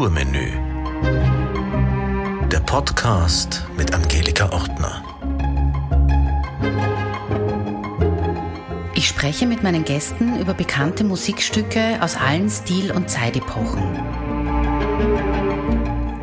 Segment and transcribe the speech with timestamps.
[0.00, 0.48] Kulturmenü.
[2.50, 5.04] Der Podcast mit Angelika Ortner.
[8.94, 13.82] Ich spreche mit meinen Gästen über bekannte Musikstücke aus allen Stil- und Zeitepochen.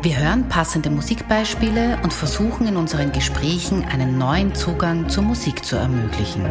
[0.02, 5.76] Wir hören passende Musikbeispiele und versuchen in unseren Gesprächen einen neuen Zugang zur Musik zu
[5.76, 6.44] ermöglichen.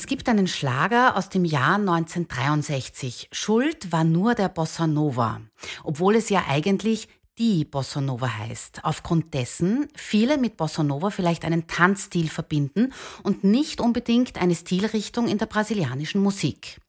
[0.00, 3.28] Es gibt einen Schlager aus dem Jahr 1963.
[3.32, 5.42] Schuld war nur der Bossa Nova,
[5.84, 7.06] obwohl es ja eigentlich
[7.36, 12.94] die Bossa Nova heißt, aufgrund dessen viele mit Bossa Nova vielleicht einen Tanzstil verbinden
[13.24, 16.80] und nicht unbedingt eine Stilrichtung in der brasilianischen Musik.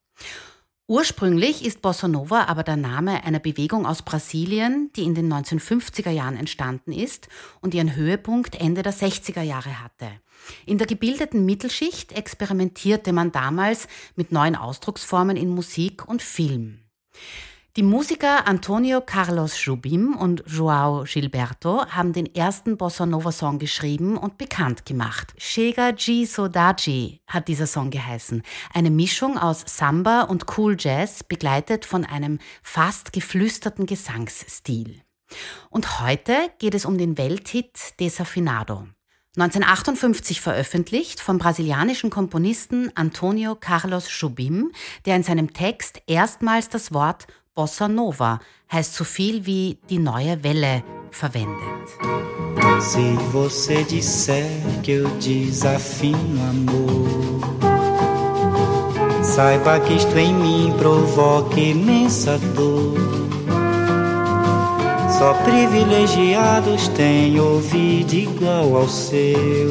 [0.88, 6.12] Ursprünglich ist Bossa Nova aber der Name einer Bewegung aus Brasilien, die in den 1950er
[6.12, 7.28] Jahren entstanden ist
[7.60, 10.08] und ihren Höhepunkt Ende der 60er Jahre hatte.
[10.66, 16.80] In der gebildeten Mittelschicht experimentierte man damals mit neuen Ausdrucksformen in Musik und Film.
[17.78, 24.18] Die Musiker Antonio Carlos Jobim und Joao Gilberto haben den ersten Bossa Nova Song geschrieben
[24.18, 25.34] und bekannt gemacht.
[25.38, 28.44] Chega G Sodaji hat dieser Song geheißen.
[28.74, 35.02] Eine Mischung aus Samba und Cool Jazz, begleitet von einem fast geflüsterten Gesangsstil.
[35.70, 38.86] Und heute geht es um den Welthit Desafinado.
[39.38, 44.74] 1958 veröffentlicht vom brasilianischen Komponisten Antonio Carlos Jobim,
[45.06, 48.40] der in seinem Text erstmals das Wort Bossa Nova
[48.72, 51.58] heißt so viel wie die neue Welle verwendet.
[52.80, 54.44] Se você disser
[54.84, 56.16] que eu desafio
[56.50, 57.40] amor,
[59.24, 63.21] saiba que isto em mim provoca imensa dor.
[65.22, 69.70] Só privilegiados têm ouvido igual ao seu.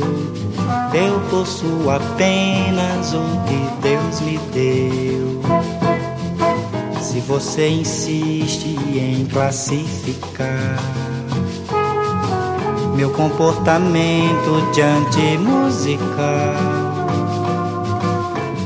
[0.95, 5.41] Eu possuo apenas o que Deus me deu.
[7.03, 10.79] Se você insiste em classificar
[12.95, 16.55] meu comportamento diante musical,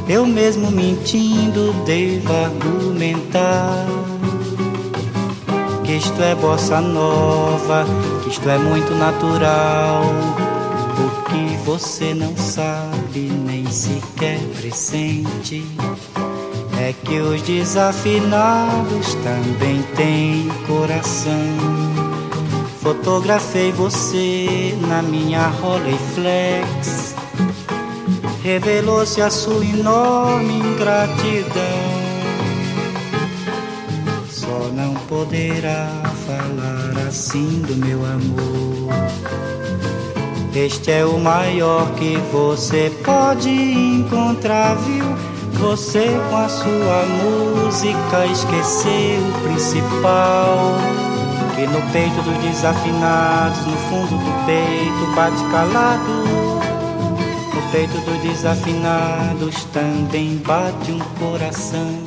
[0.06, 3.86] eu mesmo mentindo devo argumentar
[5.84, 7.84] que isto é bossa nova,
[8.22, 10.02] que isto é muito natural.
[10.96, 15.64] O que você não sabe nem sequer pressente
[16.80, 21.34] é que os desafinados também têm coração.
[22.80, 27.14] Fotografei você na minha Rolleiflex.
[28.42, 32.13] Revelou-se a sua enorme ingratidão.
[35.14, 38.92] Poderá falar assim do meu amor.
[40.52, 45.04] Este é o maior que você pode encontrar, viu?
[45.52, 50.74] Você com a sua música esqueceu o principal.
[51.54, 56.24] Que no peito dos desafinados, no fundo do peito, bate calado.
[57.54, 62.03] No peito dos desafinados também bate um coração.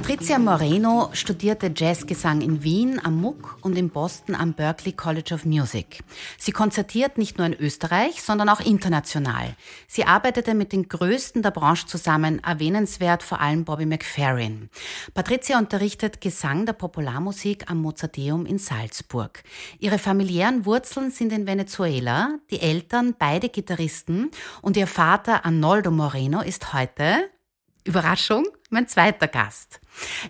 [0.00, 5.44] Patricia Moreno studierte Jazzgesang in Wien am MUC und in Boston am Berklee College of
[5.44, 6.04] Music.
[6.38, 9.56] Sie konzertiert nicht nur in Österreich, sondern auch international.
[9.88, 14.70] Sie arbeitete mit den Größten der Branche zusammen, erwähnenswert vor allem Bobby McFerrin.
[15.14, 19.42] Patricia unterrichtet Gesang der Popularmusik am Mozarteum in Salzburg.
[19.80, 24.30] Ihre familiären Wurzeln sind in Venezuela, die Eltern beide Gitarristen
[24.62, 27.30] und ihr Vater Arnoldo Moreno ist heute
[27.88, 29.80] Überraschung, mein zweiter Gast.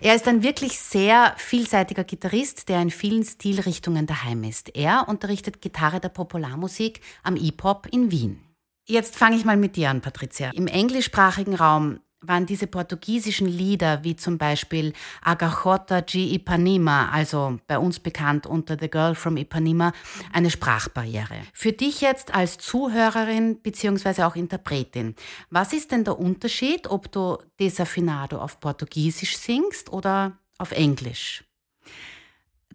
[0.01, 4.75] Er ist ein wirklich sehr vielseitiger Gitarrist, der in vielen Stilrichtungen daheim ist.
[4.75, 8.41] Er unterrichtet Gitarre der Popularmusik am E-Pop in Wien.
[8.85, 10.49] Jetzt fange ich mal mit dir an, Patricia.
[10.55, 17.77] Im englischsprachigen Raum waren diese portugiesischen Lieder wie zum Beispiel Agachota de Ipanema, also bei
[17.77, 19.93] uns bekannt unter The Girl from Ipanema,
[20.33, 21.35] eine Sprachbarriere.
[21.53, 24.23] Für dich jetzt als Zuhörerin bzw.
[24.23, 25.15] auch Interpretin,
[25.49, 31.43] was ist denn der Unterschied, ob du Desafinado auf Portugiesisch singst oder auf Englisch?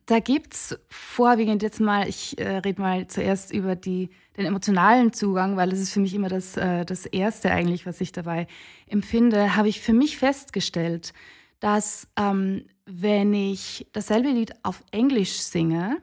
[0.06, 5.14] Da gibt es vorwiegend jetzt mal, ich äh, rede mal zuerst über die, den emotionalen
[5.14, 8.46] Zugang, weil das ist für mich immer das, äh, das Erste eigentlich, was ich dabei
[8.86, 11.14] empfinde, habe ich für mich festgestellt,
[11.58, 16.02] dass ähm, wenn ich dasselbe Lied auf Englisch singe,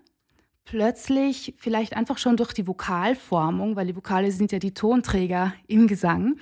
[0.65, 5.85] plötzlich vielleicht einfach schon durch die Vokalformung, weil die Vokale sind ja die Tonträger im
[5.85, 6.37] Gesang,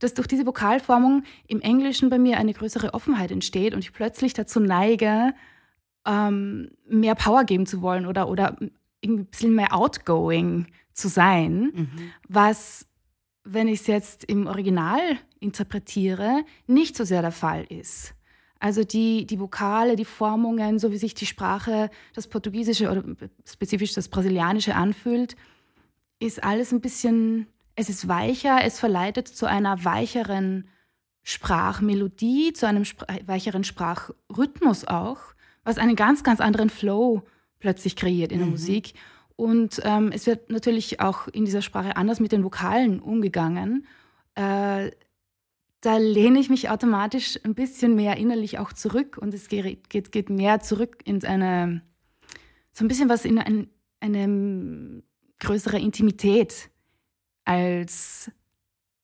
[0.00, 4.32] dass durch diese Vokalformung im Englischen bei mir eine größere Offenheit entsteht und ich plötzlich
[4.32, 5.34] dazu neige,
[6.06, 8.56] ähm, mehr Power geben zu wollen oder, oder
[9.04, 11.88] ein bisschen mehr outgoing zu sein, mhm.
[12.28, 12.86] was,
[13.44, 15.00] wenn ich es jetzt im Original
[15.40, 18.14] interpretiere, nicht so sehr der Fall ist.
[18.60, 23.04] Also die, die Vokale, die Formungen, so wie sich die Sprache, das Portugiesische oder
[23.44, 25.36] spezifisch das Brasilianische anfühlt,
[26.18, 30.68] ist alles ein bisschen, es ist weicher, es verleitet zu einer weicheren
[31.22, 32.84] Sprachmelodie, zu einem
[33.26, 35.33] weicheren Sprachrhythmus auch,
[35.64, 37.22] was einen ganz, ganz anderen Flow
[37.58, 38.52] plötzlich kreiert in der mhm.
[38.52, 38.94] Musik.
[39.36, 43.86] Und ähm, es wird natürlich auch in dieser Sprache anders mit den Vokalen umgegangen.
[44.34, 44.90] Äh,
[45.80, 50.12] da lehne ich mich automatisch ein bisschen mehr innerlich auch zurück und es geht, geht,
[50.12, 51.82] geht mehr zurück in eine,
[52.72, 53.68] so ein bisschen was in ein,
[54.00, 55.02] eine
[55.40, 56.70] größere Intimität
[57.44, 58.30] als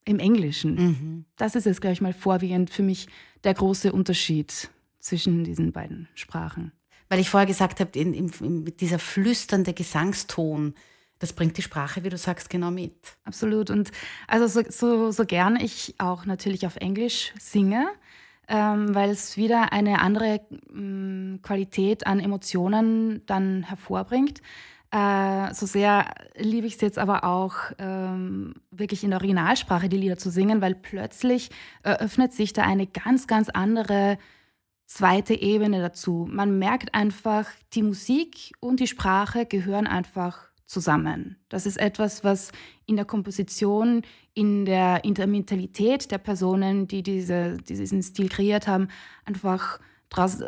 [0.05, 0.75] im Englischen.
[0.75, 1.25] Mhm.
[1.37, 3.09] Das ist jetzt, glaube ich, mal vorwiegend für mich
[3.45, 6.73] der große Unterschied zwischen diesen beiden Sprachen.
[7.09, 10.75] Weil ich vorher gesagt habe, in, in, dieser flüsternde Gesangston,
[11.19, 12.95] das bringt die Sprache, wie du sagst, genau mit.
[13.25, 13.71] Absolut.
[13.71, 13.91] Und
[14.29, 17.89] also so, so, so gern ich auch natürlich auf Englisch singe,
[18.49, 20.41] ähm, weil es wieder eine andere
[20.73, 24.41] ähm, Qualität an Emotionen dann hervorbringt.
[24.93, 29.99] Äh, so sehr liebe ich es jetzt aber auch, ähm, wirklich in der Originalsprache die
[29.99, 31.51] Lieder zu singen, weil plötzlich
[31.83, 34.19] eröffnet sich da eine ganz, ganz andere
[34.91, 36.29] zweite Ebene dazu.
[36.29, 41.37] Man merkt einfach, die Musik und die Sprache gehören einfach zusammen.
[41.49, 42.51] Das ist etwas, was
[42.87, 44.03] in der Komposition,
[44.35, 48.89] in der Intermentalität der Personen, die diese, diesen Stil kreiert haben,
[49.25, 49.79] einfach
[50.09, 50.39] draus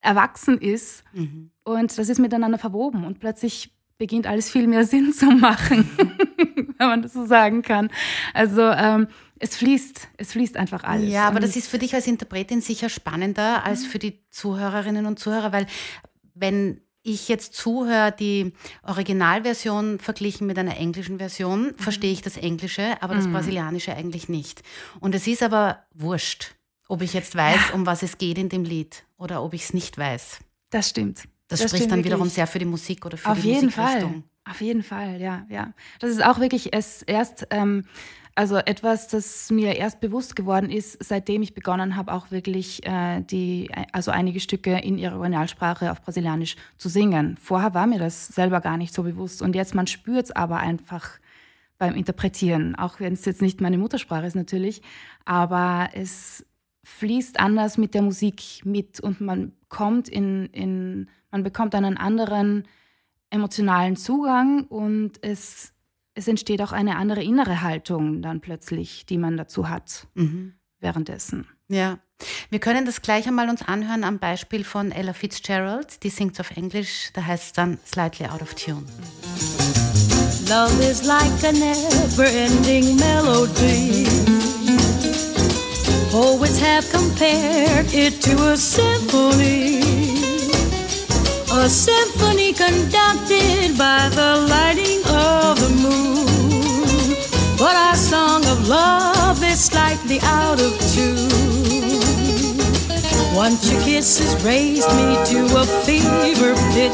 [0.00, 1.02] erwachsen ist.
[1.12, 1.50] Mhm.
[1.64, 3.04] Und das ist miteinander verwoben.
[3.04, 5.90] Und plötzlich beginnt alles viel mehr Sinn zu machen,
[6.78, 7.90] wenn man das so sagen kann.
[8.34, 11.12] Also ähm, es fließt, es fließt einfach alles.
[11.12, 13.86] Ja, aber das ist für dich als Interpretin sicher spannender als mhm.
[13.86, 15.66] für die Zuhörerinnen und Zuhörer, weil
[16.34, 21.74] wenn ich jetzt zuhöre, die Originalversion verglichen mit einer englischen Version, mhm.
[21.74, 23.32] verstehe ich das Englische, aber das mhm.
[23.32, 24.62] Brasilianische eigentlich nicht.
[25.00, 26.54] Und es ist aber wurscht,
[26.88, 29.74] ob ich jetzt weiß, um was es geht in dem Lied oder ob ich es
[29.74, 30.38] nicht weiß.
[30.70, 31.24] Das stimmt.
[31.48, 32.06] Das, das spricht dann wirklich.
[32.06, 34.22] wiederum sehr für die Musik oder für Auf die jeden Fall.
[34.46, 35.72] Auf jeden Fall, ja, ja.
[36.00, 37.86] Das ist auch wirklich es erst, ähm,
[38.34, 43.20] also etwas, das mir erst bewusst geworden ist, seitdem ich begonnen habe, auch wirklich äh,
[43.20, 47.36] die, also einige Stücke in ihrer Originalsprache auf Brasilianisch zu singen.
[47.40, 50.58] Vorher war mir das selber gar nicht so bewusst und jetzt man spürt es aber
[50.58, 51.20] einfach
[51.78, 54.82] beim Interpretieren, auch wenn es jetzt nicht meine Muttersprache ist natürlich,
[55.24, 56.44] aber es
[56.82, 62.64] fließt anders mit der Musik mit und man kommt in, in man bekommt einen anderen
[63.30, 65.73] emotionalen Zugang und es,
[66.14, 70.54] es entsteht auch eine andere innere Haltung dann plötzlich, die man dazu hat mhm.
[70.80, 71.46] währenddessen.
[71.68, 71.98] Ja,
[72.50, 76.02] wir können das gleich einmal uns anhören am Beispiel von Ella Fitzgerald.
[76.02, 78.84] Die singt auf Englisch, da heißt es dann Slightly Out of Tune.
[80.48, 84.06] Love is like a never-ending melody.
[86.10, 90.13] Poets have compared it to a symphony.
[91.56, 97.16] A symphony conducted by the lighting of the moon.
[97.56, 101.30] But our song of love is slightly out of tune.
[103.34, 106.92] Once your kisses raised me to a fever pitch.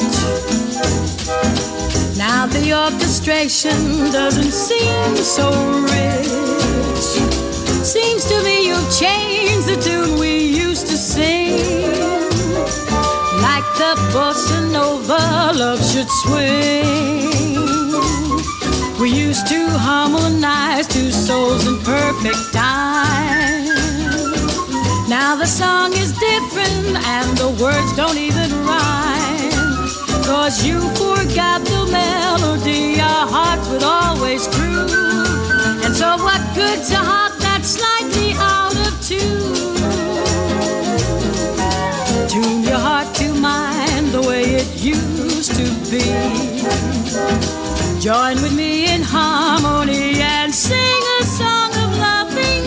[2.16, 5.50] Now the orchestration doesn't seem so
[5.96, 6.28] rich.
[7.82, 10.18] Seems to me you've changed the tune
[13.90, 17.26] the bossa nova love should swing.
[19.00, 23.66] We used to harmonize two souls in perfect time.
[25.08, 29.88] Now the song is different and the words don't even rhyme.
[30.24, 34.92] Cause you forgot the melody our hearts would always groove.
[35.84, 37.29] And so what good's a heart
[48.00, 52.64] Join with me in harmony and sing a song of loving.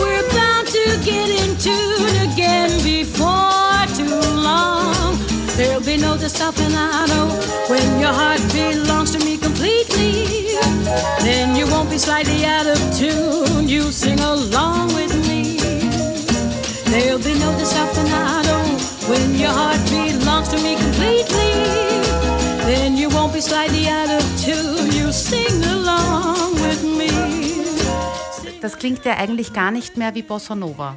[0.00, 4.08] We're bound to get in tune again before too
[4.40, 5.18] long.
[5.58, 7.28] There'll be no desafinado
[7.68, 10.56] when your heart belongs to me completely.
[11.20, 13.68] Then you won't be slightly out of tune.
[13.68, 15.58] You sing along with me.
[16.88, 18.56] There'll be no desafinado
[19.10, 21.52] When your heart belongs to me completely,
[22.64, 24.90] then you won't be slightly out of tune.
[24.92, 27.08] You sing along with me.
[28.60, 30.96] Das klingt ja eigentlich gar nicht mehr wie Bossa Nova.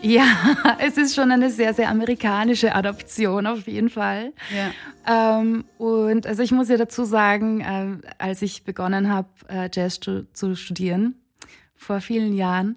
[0.00, 0.24] Ja,
[0.78, 4.32] es ist schon eine sehr, sehr amerikanische Adaption auf jeden Fall.
[4.54, 5.38] Ja.
[5.38, 10.00] Ähm, und also ich muss ja dazu sagen, äh, als ich begonnen habe, äh, Jazz
[10.00, 11.16] zu, zu studieren,
[11.74, 12.76] vor vielen Jahren,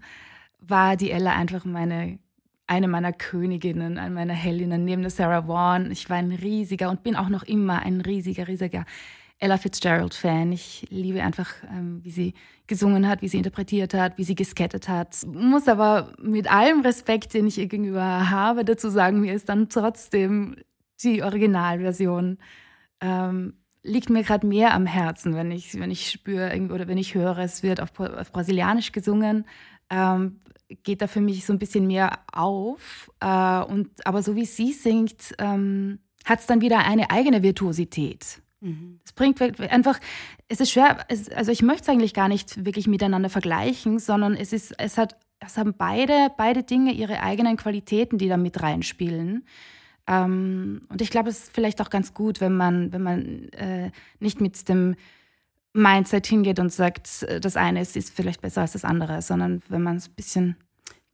[0.60, 2.19] war die Ella einfach meine
[2.67, 5.89] eine meiner Königinnen, eine meiner Heldinnen, neben der Sarah Vaughan.
[5.89, 8.86] Ich war ein riesiger und bin auch noch immer ein riesiger, riesiger
[9.39, 10.51] Ella Fitzgerald-Fan.
[10.51, 12.34] Ich liebe einfach, ähm, wie sie
[12.67, 15.17] gesungen hat, wie sie interpretiert hat, wie sie geskettet hat.
[15.25, 19.69] Muss aber mit allem Respekt, den ich ihr gegenüber habe, dazu sagen, mir ist dann
[19.69, 20.58] trotzdem
[21.01, 22.38] die Originalversion
[23.01, 23.53] ähm,
[23.84, 27.38] liegt mir gerade mehr am Herzen, wenn ich, wenn ich spüre oder wenn ich höre,
[27.39, 29.46] es wird auf, auf Brasilianisch gesungen,
[29.89, 30.41] ähm,
[30.84, 33.10] geht da für mich so ein bisschen mehr auf.
[33.19, 38.41] Äh, und, aber so wie sie singt, ähm, hat es dann wieder eine eigene Virtuosität.
[38.62, 39.00] Mhm.
[39.06, 40.00] Es bringt einfach,
[40.48, 44.36] es ist schwer, es, also ich möchte es eigentlich gar nicht wirklich miteinander vergleichen, sondern
[44.36, 48.62] es ist, es hat, es haben beide, beide Dinge ihre eigenen Qualitäten, die da mit
[48.62, 49.46] reinspielen.
[50.08, 53.92] Ähm, und ich glaube, es ist vielleicht auch ganz gut, wenn man, wenn man äh,
[54.20, 54.96] nicht mit dem
[55.74, 59.62] Mindset hingeht und sagt, äh, das eine ist, ist vielleicht besser als das andere, sondern
[59.70, 60.58] wenn man es ein bisschen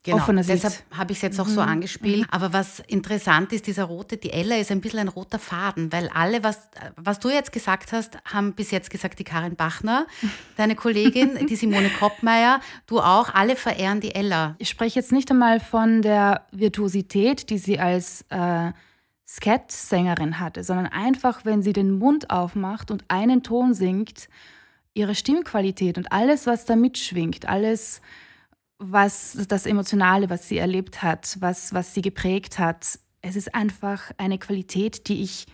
[0.05, 0.63] Genau, offener sieht.
[0.63, 1.67] deshalb habe ich es jetzt auch so mhm.
[1.67, 2.19] angespielt.
[2.19, 2.27] Mhm.
[2.29, 6.09] Aber was interessant ist, dieser rote, die Ella ist ein bisschen ein roter Faden, weil
[6.09, 10.05] alle, was, was du jetzt gesagt hast, haben bis jetzt gesagt die Karin Bachner,
[10.57, 14.55] deine Kollegin, die Simone Koppmeier, du auch, alle verehren die Ella.
[14.59, 18.71] Ich spreche jetzt nicht einmal von der Virtuosität, die sie als äh,
[19.27, 24.29] Scat-Sängerin hatte, sondern einfach, wenn sie den Mund aufmacht und einen Ton singt,
[24.93, 28.01] ihre Stimmqualität und alles, was da mitschwingt, alles,
[28.77, 32.99] was das Emotionale, was sie erlebt hat, was, was sie geprägt hat.
[33.21, 35.45] Es ist einfach eine Qualität, die ich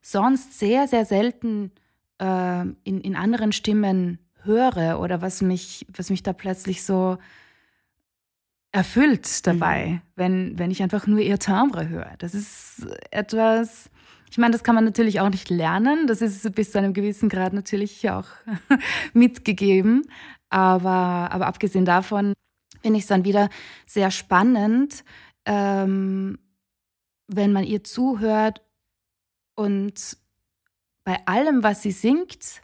[0.00, 1.70] sonst sehr, sehr selten
[2.18, 7.18] äh, in, in anderen Stimmen höre oder was mich, was mich da plötzlich so
[8.72, 10.00] erfüllt dabei, mhm.
[10.16, 12.14] wenn, wenn ich einfach nur ihr Timbre höre.
[12.18, 13.90] Das ist etwas,
[14.30, 16.06] ich meine, das kann man natürlich auch nicht lernen.
[16.06, 18.26] Das ist bis zu einem gewissen Grad natürlich auch
[19.12, 20.06] mitgegeben.
[20.48, 22.32] Aber, aber abgesehen davon
[22.82, 23.48] finde ich es dann wieder
[23.86, 25.04] sehr spannend,
[25.44, 26.38] ähm,
[27.28, 28.62] wenn man ihr zuhört
[29.54, 30.16] und
[31.04, 32.60] bei allem, was sie singt,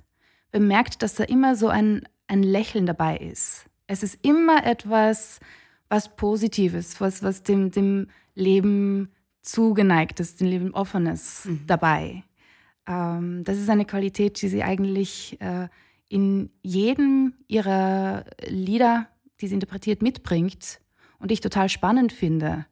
[0.50, 3.66] bemerkt, dass da immer so ein, ein Lächeln dabei ist.
[3.86, 5.40] Es ist immer etwas,
[5.88, 9.10] was Positives, was, was dem, dem Leben
[9.42, 11.64] zugeneigt ist, dem Leben offenes mhm.
[11.66, 12.24] dabei.
[12.86, 15.68] Ähm, das ist eine Qualität, die sie eigentlich äh,
[16.08, 19.08] in jedem ihrer Lieder
[19.40, 20.80] die sie interpretiert, mitbringt
[21.18, 22.66] und ich total spannend finde,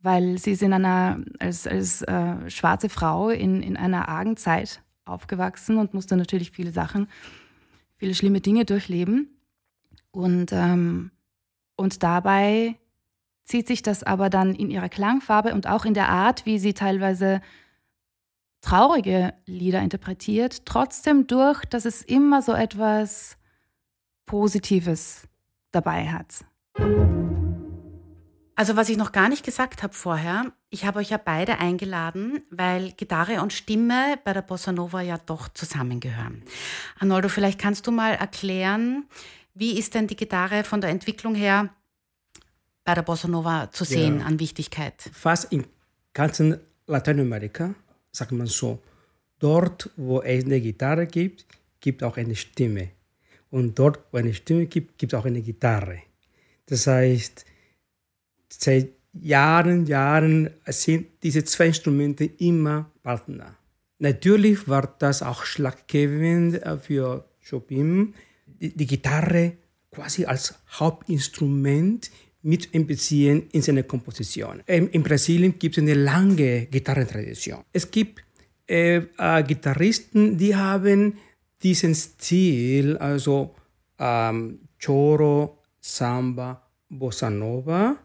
[0.00, 4.82] weil sie ist in einer, als, als äh, schwarze Frau in, in einer argen Zeit
[5.04, 7.08] aufgewachsen und musste natürlich viele Sachen,
[7.96, 9.30] viele schlimme Dinge durchleben.
[10.10, 11.10] Und, ähm,
[11.76, 12.76] und dabei
[13.44, 16.74] zieht sich das aber dann in ihrer Klangfarbe und auch in der Art, wie sie
[16.74, 17.40] teilweise
[18.60, 23.36] traurige Lieder interpretiert, trotzdem durch, dass es immer so etwas
[24.24, 25.28] Positives
[25.74, 26.44] dabei hat.
[28.56, 32.42] Also was ich noch gar nicht gesagt habe vorher, ich habe euch ja beide eingeladen,
[32.50, 36.42] weil Gitarre und Stimme bei der Bossa Nova ja doch zusammengehören.
[37.00, 39.06] Arnoldo, vielleicht kannst du mal erklären,
[39.54, 41.70] wie ist denn die Gitarre von der Entwicklung her
[42.84, 44.26] bei der Bossa Nova zu sehen ja.
[44.26, 45.10] an Wichtigkeit?
[45.12, 45.66] Fast in
[46.12, 47.74] ganzen Lateinamerika,
[48.12, 48.80] sagt man so,
[49.40, 51.46] dort, wo es eine Gitarre gibt,
[51.80, 52.90] gibt auch eine Stimme.
[53.54, 55.98] Und dort, wo eine Stimme gibt, gibt es auch eine Gitarre.
[56.66, 57.44] Das heißt,
[58.48, 63.56] seit Jahren, Jahren sind diese zwei Instrumente immer Partner.
[64.00, 69.52] Natürlich war das auch schlaggebend äh, für Chopin, die, Gitarre
[69.92, 72.10] quasi als Hauptinstrument
[72.42, 74.64] mit einbeziehen in seine Komposition.
[74.66, 77.62] In, in Brasilien gibt es eine lange Gitarrentradition.
[77.72, 78.20] Es gibt
[78.66, 81.18] äh, äh, Gitarristen, die haben
[81.64, 83.54] diesen Stil, also
[83.98, 87.96] ähm, Choro, Samba, Bossa Nova,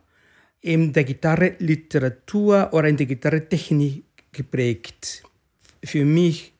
[0.61, 5.23] in der Gitarre-Literatur oder in der Gitarre-Technik geprägt.
[5.83, 6.53] Für mich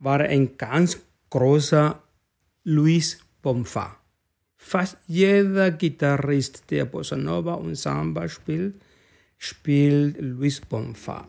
[0.00, 0.98] war ein ganz
[1.30, 2.02] großer
[2.64, 3.96] Luis Bonfa.
[4.56, 8.74] Fast jeder Gitarrist, der Bossa Nova und Samba spielt,
[9.38, 11.26] spielt Luis Bonfa.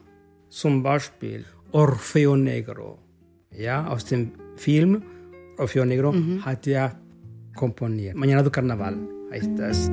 [0.49, 2.99] Zum Beispiel Orfeo Negro.
[3.51, 5.01] Ja, aus dem Film
[5.57, 6.45] Orfeo Negro mhm.
[6.45, 6.95] hat er
[7.55, 8.15] komponiert.
[8.15, 8.95] Mañana do Carnaval
[9.31, 9.89] heißt das.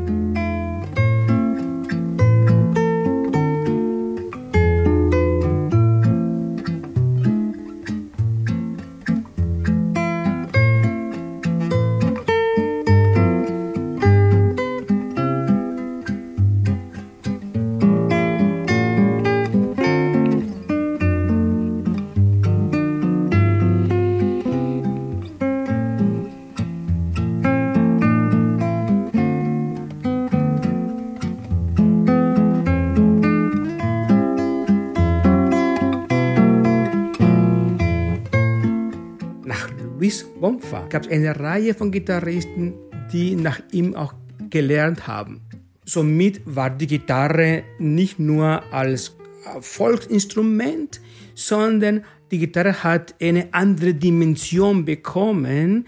[40.98, 42.74] Gab es eine Reihe von Gitarristen,
[43.12, 44.14] die nach ihm auch
[44.50, 45.42] gelernt haben.
[45.84, 49.16] Somit war die Gitarre nicht nur als
[49.60, 51.00] Volksinstrument,
[51.36, 55.86] sondern die Gitarre hat eine andere Dimension bekommen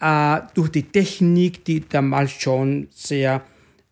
[0.00, 3.42] äh, durch die Technik, die damals schon sehr,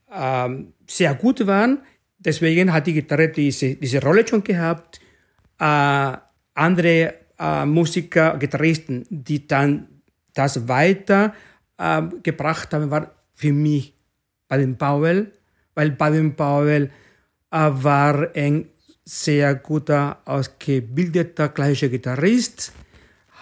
[0.09, 0.49] äh,
[0.87, 1.79] sehr gut waren.
[2.17, 5.01] Deswegen hat die Gitarre diese, diese Rolle schon gehabt.
[5.59, 6.17] Äh,
[6.55, 9.89] andere äh, Musiker, Gitarristen, die dann
[10.41, 11.35] das weiter
[11.79, 13.95] äh, gebracht haben, war für mich
[14.49, 15.33] Baden Powell,
[15.75, 16.91] weil Baden Powell
[17.51, 18.67] äh, war ein
[19.05, 22.73] sehr guter, ausgebildeter klassischer Gitarrist,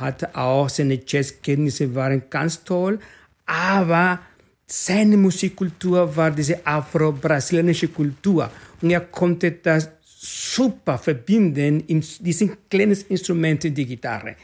[0.00, 2.98] hat auch seine Jazzkenntnisse waren ganz toll,
[3.46, 4.20] aber
[4.66, 8.50] seine Musikkultur war diese afro-brasilianische Kultur
[8.80, 14.36] und er konnte das super verbinden in diesen kleinen Instrument in die Gitarre.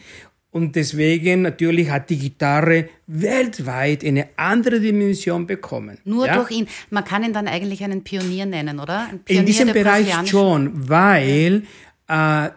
[0.54, 5.99] Und deswegen natürlich hat die Gitarre weltweit eine andere Dimension bekommen.
[6.04, 6.37] Nur ja?
[6.37, 6.68] durch ihn.
[6.90, 9.11] Man kann ihn dann eigentlich einen Pionier nennen, oder?
[9.25, 11.64] Pionier in diesem Bereich schon, weil
[12.08, 12.50] äh, äh,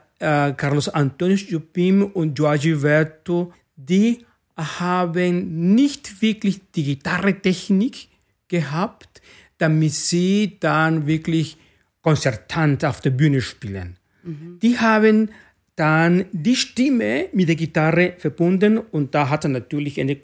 [0.53, 4.23] Carlos Antonio Jupim und Joao Gilberto, die
[4.55, 8.09] haben nicht wirklich die Gitarretechnik
[8.47, 9.23] gehabt,
[9.57, 11.57] damit sie dann wirklich
[12.03, 13.97] konzertant auf der Bühne spielen.
[14.21, 14.59] Mhm.
[14.61, 15.31] Die haben
[15.77, 20.17] dann die Stimme mit der Gitarre verbunden und da hat er natürlich eine,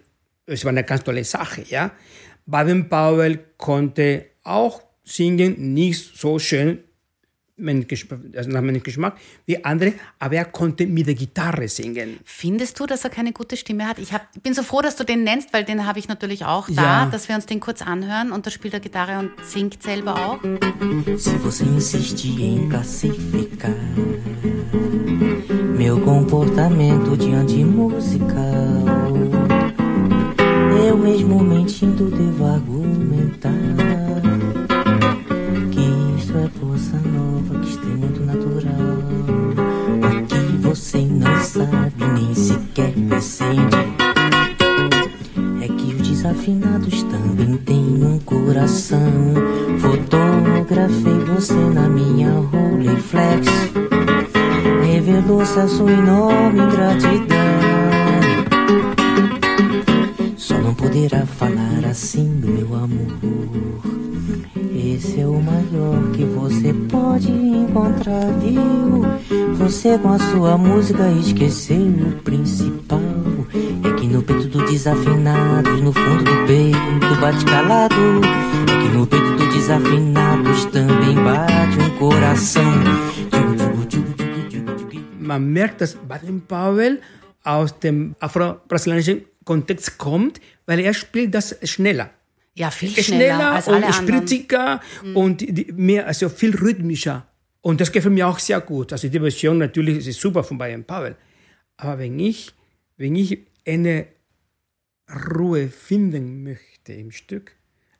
[0.47, 1.91] es war eine ganz tolle Sache, ja.
[2.45, 6.79] Baden Powell konnte auch singen, nicht so schön
[7.57, 12.19] also nach meinem Geschmack wie andere, aber er konnte mit der Gitarre singen.
[12.23, 13.99] Findest du, dass er keine gute Stimme hat?
[13.99, 16.67] Ich hab, bin so froh, dass du den nennst, weil den habe ich natürlich auch
[16.67, 17.05] da, ja.
[17.05, 20.39] dass wir uns den kurz anhören und da spielt er Gitarre und singt selber auch.
[21.17, 23.71] Se você insiste em classificar
[25.77, 28.83] meu comportamento diante musical,
[30.87, 33.49] eu mesmo mentindo devo argumentar
[41.53, 43.75] sabe, nem sequer presente.
[45.61, 48.99] É que os desafinados também têm um coração.
[49.79, 53.47] Fotografei você na minha Rolleiflex.
[54.83, 57.37] Revelou-se a sua enorme ingratidão.
[60.35, 64.62] Só não poderá falar assim do meu amor.
[64.75, 69.03] Esse é o maior que você pode encontrar, viu?
[69.57, 72.99] Você com a sua música esqueceu o principal.
[73.83, 77.95] É que no peito do desafinados, no fundo do peito bate calado.
[77.95, 82.73] É que no peito do desafinados também bate um coração.
[85.19, 86.99] Man merkt, dass Baden-Powell
[87.43, 92.09] aus dem afro-brasilianischen Kontext kommt, weil er spielt das schneller.
[92.55, 95.17] Ja, viel schneller, schneller als alle und spritziger mhm.
[95.17, 97.27] und mehr, also viel rhythmischer.
[97.61, 98.91] Und das gefällt mir auch sehr gut.
[98.91, 101.15] Also die Version natürlich ist super von Bayern Powell.
[101.77, 102.53] Aber wenn ich,
[102.97, 104.07] wenn ich eine
[105.35, 107.55] Ruhe finden möchte im Stück,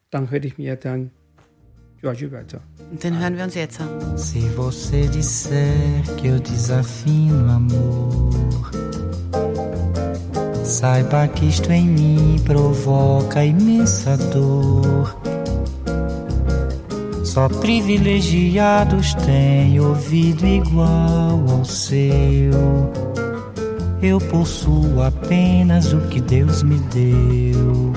[0.10, 1.12] dann höre ich mir dann
[2.02, 2.58] Jorge Gilberto.
[3.02, 4.18] Den hören wir uns jetzt an.
[4.18, 5.56] Se você disser
[6.22, 8.34] que eu desafino amor
[10.64, 15.16] Saiba que isto em mim provoca imensa dor.
[17.24, 22.92] Só privilegiados têm ouvido igual ao seu.
[24.02, 27.94] Eu possuo apenas o que Deus me deu.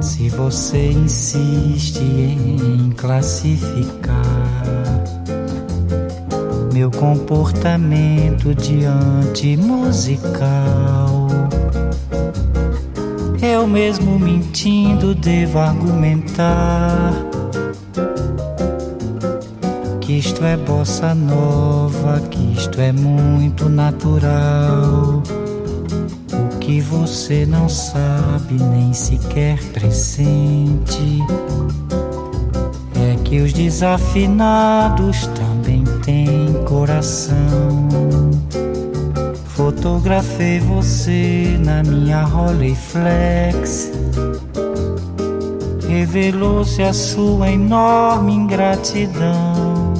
[0.00, 4.09] Se você insiste em classificar
[6.80, 11.28] meu comportamento diante musical.
[13.42, 17.12] Eu mesmo mentindo devo argumentar
[20.00, 25.22] que isto é bossa nova, que isto é muito natural.
[26.32, 31.18] O que você não sabe nem sequer pressente
[33.30, 37.88] que os desafinados também têm coração.
[39.46, 43.92] Fotografei você na minha Rolleiflex.
[45.88, 49.94] Revelou-se a sua enorme ingratidão.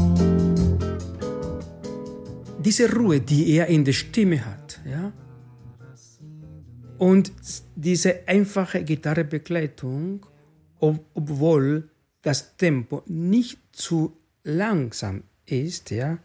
[2.58, 5.12] Diese Ruhe, die er in der Stimme hat, ja,
[6.98, 7.32] und
[7.76, 10.26] diese einfache Gitarrebegleitung,
[10.80, 11.90] ob, obwohl
[12.22, 16.18] das Tempo nicht zu langsam ist, ja,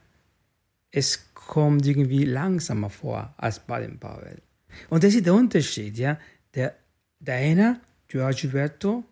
[0.91, 4.41] es kommt irgendwie langsamer vor als Baden Powell.
[4.89, 6.17] Und das ist der Unterschied, ja.
[6.53, 6.75] Der,
[7.19, 9.03] der eine, George Gilberto,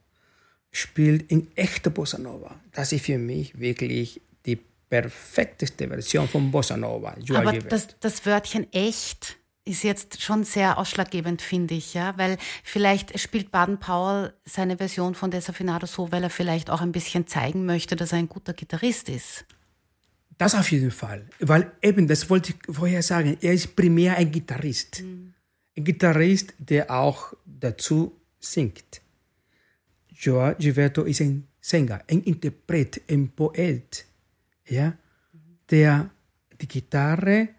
[0.71, 2.59] spielt in echter Bossa Nova.
[2.71, 4.57] Das ist für mich wirklich die
[4.89, 7.15] perfekteste Version von Bossa Nova.
[7.19, 12.37] George Aber das, das Wörtchen echt ist jetzt schon sehr ausschlaggebend, finde ich, ja, weil
[12.63, 17.65] vielleicht spielt Baden-Powell seine Version von Desafinado so, weil er vielleicht auch ein bisschen zeigen
[17.65, 19.45] möchte, dass er ein guter Gitarrist ist.
[20.37, 24.31] Das auf jeden Fall, weil eben, das wollte ich vorher sagen, er ist primär ein
[24.31, 25.01] Gitarrist.
[25.01, 25.33] Mhm.
[25.77, 29.01] Ein Gitarrist, der auch dazu singt.
[30.09, 34.05] Joao Gilberto ist ein Sänger, ein Interpret, ein Poet,
[34.67, 34.93] ja,
[35.69, 36.09] der
[36.59, 37.49] die Gitarre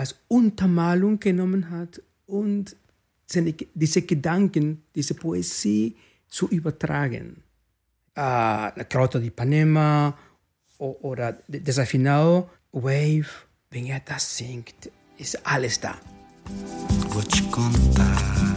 [0.00, 2.74] als Untermalung genommen hat und
[3.26, 5.94] seine, diese Gedanken, diese Poesie
[6.26, 7.42] zu übertragen.
[8.16, 10.16] Äh, La Crota di Panema
[10.78, 13.28] oder Desafinado, Wave,
[13.70, 15.98] wenn er das singt, ist alles da.
[17.10, 18.56] Vou te contar,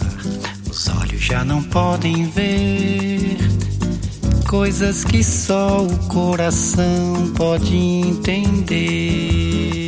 [0.72, 3.38] os olhos já não podem ver
[4.48, 9.83] coisas que só o coração pode entender.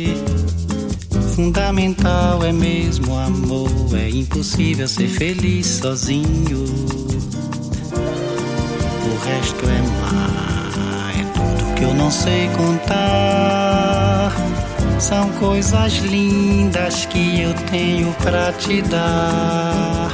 [1.36, 6.64] Fundamental é mesmo amor, é impossível ser feliz sozinho.
[9.04, 14.32] O resto é mar, é tudo que eu não sei contar.
[14.98, 20.10] São coisas lindas que eu tenho pra te dar.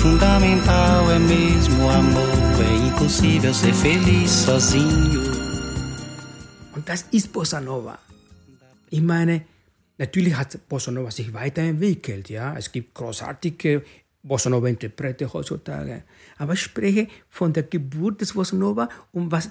[0.00, 5.20] Fundamental é mesmo amor, é impossível ser feliz sozinho.
[7.12, 8.11] Ist Bossa Nova.
[8.92, 9.46] Ich meine,
[9.96, 12.54] natürlich hat Bossa Nova sich weiterentwickelt, ja.
[12.58, 13.82] Es gibt großartige
[14.22, 16.04] Bossa Nova Interprete heutzutage.
[16.36, 19.50] Aber ich spreche von der Geburt des Bossa Nova und was,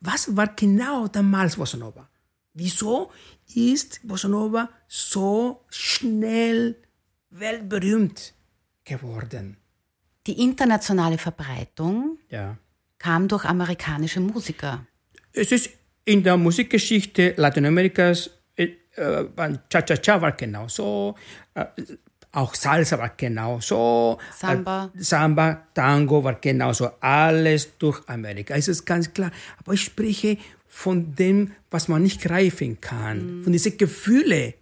[0.00, 2.08] was war genau damals Bossa Nova?
[2.54, 3.12] Wieso
[3.54, 6.76] ist Bossa Nova so schnell
[7.28, 8.32] weltberühmt
[8.82, 9.58] geworden?
[10.26, 12.56] Die internationale Verbreitung ja.
[12.96, 14.86] kam durch amerikanische Musiker.
[15.34, 15.68] Es ist
[16.06, 18.30] in der Musikgeschichte Lateinamerikas,
[18.96, 21.14] äh, äh Cha-Cha-Cha war genau so,
[21.54, 21.64] äh,
[22.32, 24.90] auch Salsa war genau so, Samba.
[24.94, 28.54] Äh, Samba, Tango war genau so, alles durch Amerika.
[28.54, 29.30] Es ist ganz klar.
[29.58, 33.42] Aber ich spreche von dem, was man nicht greifen kann, mhm.
[33.44, 34.54] von diesen Gefühlen.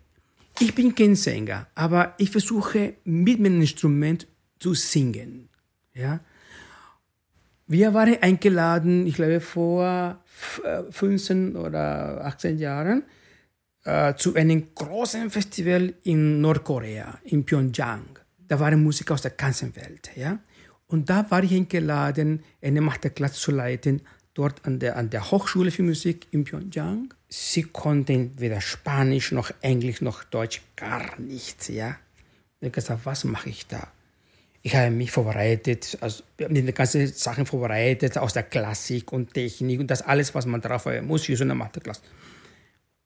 [0.60, 4.26] Ich bin kein Sänger, aber ich versuche mit meinem Instrument
[4.58, 5.48] zu singen.
[5.94, 6.20] Ja?
[7.66, 10.20] Wir waren eingeladen, ich glaube vor
[10.90, 13.04] 15 oder 18 Jahren,
[13.84, 18.18] äh, zu einem großen Festival in Nordkorea, in Pyeongchang.
[18.48, 20.10] Da waren Musiker aus der ganzen Welt.
[20.14, 20.38] Ja?
[20.86, 24.02] Und da war ich eingeladen, eine Masterclass zu leiten
[24.34, 27.12] dort an der, an der Hochschule für Musik in Pyeongchang.
[27.28, 31.96] Sie konnten weder Spanisch noch Englisch noch Deutsch, gar nichts, ja.
[32.60, 33.88] Und ich gesagt, was mache ich da?
[34.62, 39.90] Ich habe mich vorbereitet, also die ganzen Sachen vorbereitet aus der Klassik und Technik und
[39.90, 42.00] das alles, was man drauf haben muss für so eine Matheklasse.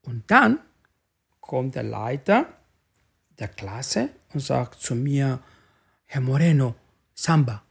[0.07, 0.61] Und dann
[1.41, 2.47] kommt der Leiter
[3.39, 5.41] der Klasse und sagt zu mir,
[6.07, 6.75] Herr Moreno,
[7.15, 7.63] Samba,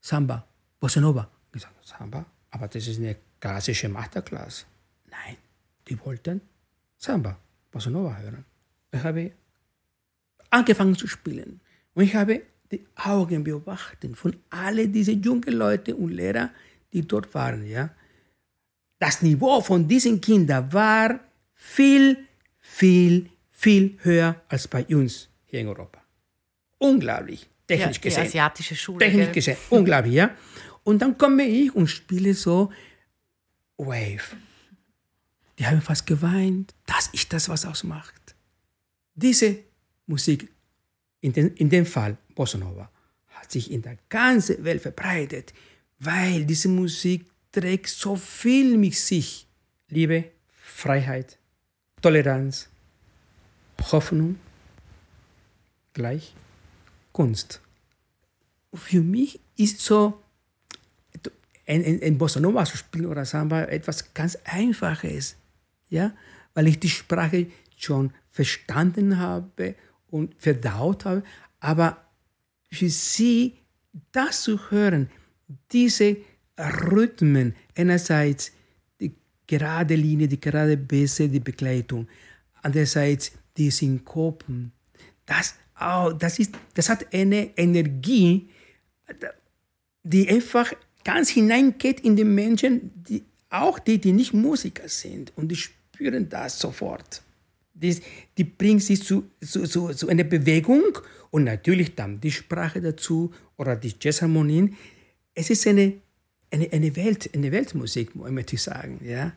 [0.00, 0.46] Samba,
[0.80, 1.28] Bossa Nova.
[1.54, 2.24] Ich sage, Samba?
[2.50, 4.66] Aber das ist eine klassische Masterclass.
[5.10, 5.36] Nein,
[5.86, 6.40] die wollten
[6.96, 7.36] Samba,
[7.70, 8.44] Bossa Nova hören.
[8.90, 9.32] Ich habe
[10.50, 11.60] angefangen zu spielen
[11.94, 16.50] und ich habe die Augen beobachtet von all diesen jungen Leuten und Lehrern,
[16.92, 17.66] die dort waren.
[17.66, 17.90] Ja.
[18.98, 21.20] Das Niveau von diesen Kindern war
[21.62, 22.26] viel,
[22.58, 26.02] viel, viel höher als bei uns hier in Europa.
[26.78, 28.26] Unglaublich, technisch ja, gesehen.
[28.26, 28.98] Asiatische Schule.
[28.98, 29.34] Technisch gell?
[29.34, 30.36] gesehen, unglaublich, ja.
[30.82, 32.72] Und dann komme ich und spiele so
[33.78, 34.36] Wave.
[35.58, 36.74] Die haben fast geweint.
[36.84, 38.34] Das ist das, was ausmacht.
[39.14, 39.58] Diese
[40.06, 40.48] Musik,
[41.20, 42.90] in, den, in dem Fall Bossa Nova,
[43.28, 45.54] hat sich in der ganzen Welt verbreitet,
[46.00, 49.46] weil diese Musik trägt so viel mit sich.
[49.88, 51.38] Liebe, Freiheit,
[52.02, 52.68] Toleranz,
[53.92, 54.38] Hoffnung,
[55.92, 56.34] gleich
[57.12, 57.60] Kunst.
[58.74, 60.20] Für mich ist so
[61.66, 65.36] ein, ein, ein Bossa Nova zu spielen oder Samba etwas ganz Einfaches,
[65.90, 66.12] ja,
[66.54, 69.76] weil ich die Sprache schon verstanden habe
[70.10, 71.22] und verdaut habe,
[71.60, 72.04] aber
[72.70, 73.58] für sie
[74.10, 75.10] das zu hören,
[75.70, 76.16] diese
[76.58, 78.52] Rhythmen, einerseits
[79.46, 82.08] gerade Linie, die gerade Bässe, die Begleitung,
[82.62, 84.72] andererseits die Synkopen,
[85.26, 88.48] das, oh, das, ist, das hat eine Energie,
[90.02, 90.72] die einfach
[91.04, 95.32] ganz hineingeht in die Menschen, die, auch die, die nicht Musiker sind.
[95.36, 97.22] Und spüre spüren das sofort.
[97.74, 97.96] Die,
[98.36, 100.98] die bringt sie zu, zu, zu, zu einer Bewegung
[101.30, 104.76] und natürlich dann die Sprache dazu oder die Jazzharmonien.
[105.34, 105.94] Es ist eine,
[106.52, 109.32] eine, eine Welt, eine Weltmusik, möchte ich sagen, ja.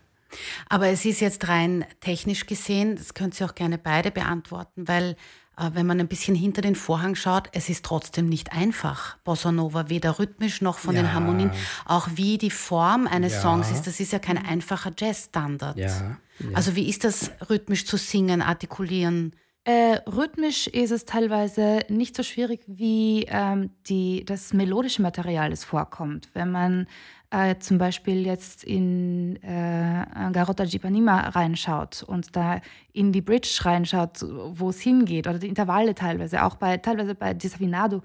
[0.68, 5.16] Aber es ist jetzt rein technisch gesehen, das können Sie auch gerne beide beantworten, weil
[5.58, 9.18] äh, wenn man ein bisschen hinter den Vorhang schaut, es ist trotzdem nicht einfach.
[9.24, 11.02] Bossa Nova, weder rhythmisch noch von ja.
[11.02, 11.52] den Harmonien,
[11.86, 13.42] auch wie die Form eines ja.
[13.42, 13.88] Songs ist.
[13.88, 15.78] Das ist ja kein einfacher Jazzstandard.
[15.78, 16.18] Ja.
[16.54, 19.34] Also wie ist das rhythmisch zu singen, artikulieren?
[19.68, 25.64] Äh, rhythmisch ist es teilweise nicht so schwierig, wie ähm, die, das melodische Material, das
[25.64, 26.30] vorkommt.
[26.34, 26.88] Wenn man
[27.32, 32.62] äh, zum Beispiel jetzt in äh, Garota Gipanima reinschaut und da
[32.94, 37.34] in die Bridge reinschaut, wo es hingeht, oder die Intervalle teilweise, auch bei, teilweise bei
[37.34, 38.04] Desafinado,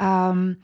[0.00, 0.56] ähm,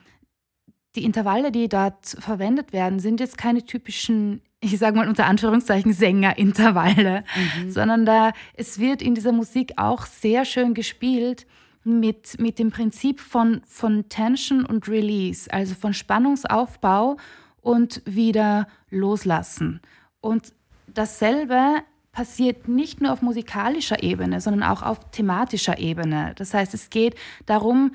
[0.97, 5.93] die Intervalle, die dort verwendet werden, sind jetzt keine typischen, ich sage mal unter Anführungszeichen,
[5.93, 7.25] Sängerintervalle,
[7.65, 7.71] mhm.
[7.71, 11.47] sondern da, es wird in dieser Musik auch sehr schön gespielt
[11.83, 17.17] mit, mit dem Prinzip von, von Tension und Release, also von Spannungsaufbau
[17.63, 19.81] und wieder loslassen.
[20.21, 20.53] Und
[20.87, 21.77] dasselbe
[22.13, 26.35] passiert nicht nur auf musikalischer Ebene, sondern auch auf thematischer Ebene.
[26.37, 27.15] Das heißt, es geht
[27.47, 27.93] darum,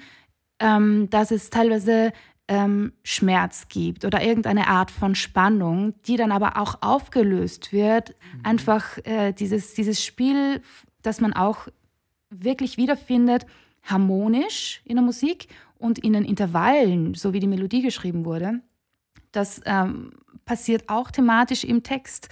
[0.60, 2.14] ähm, dass es teilweise
[2.48, 8.10] ähm, Schmerz gibt oder irgendeine Art von Spannung, die dann aber auch aufgelöst wird.
[8.10, 8.46] Mhm.
[8.46, 10.62] Einfach äh, dieses, dieses Spiel,
[11.02, 11.68] das man auch
[12.30, 13.46] wirklich wiederfindet,
[13.84, 18.62] harmonisch in der Musik und in den Intervallen, so wie die Melodie geschrieben wurde.
[19.32, 20.12] Das ähm,
[20.46, 22.30] passiert auch thematisch im Text.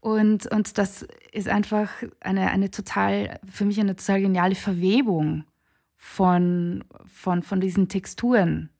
[0.00, 5.44] Und, und das ist einfach eine, eine total, für mich eine total geniale Verwebung
[5.96, 8.70] von, von, von diesen Texturen.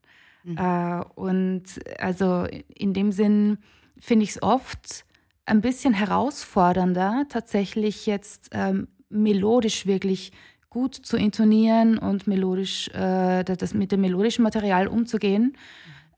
[0.45, 0.57] Mhm.
[0.57, 1.63] Äh, und
[1.99, 3.59] also in dem Sinn
[3.99, 5.05] finde ich es oft
[5.47, 10.33] ein bisschen herausfordernder, tatsächlich jetzt ähm, melodisch wirklich
[10.69, 15.57] gut zu intonieren und melodisch, äh, das, mit dem melodischen Material umzugehen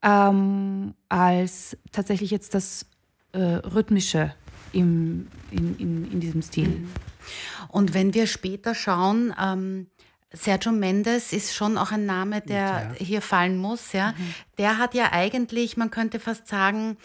[0.03, 2.85] ähm, als tatsächlich jetzt das
[3.31, 4.35] äh, Rhythmische
[4.73, 6.67] im, in, in, in diesem Stil.
[6.67, 6.89] Mhm.
[7.69, 9.87] Und wenn wir später schauen, ähm,
[10.33, 12.93] Sergio Mendes ist schon auch ein Name, der ja.
[12.97, 13.93] hier fallen muss.
[13.93, 14.11] Ja.
[14.17, 14.33] Mhm.
[14.57, 16.97] Der hat ja eigentlich, man könnte fast sagen,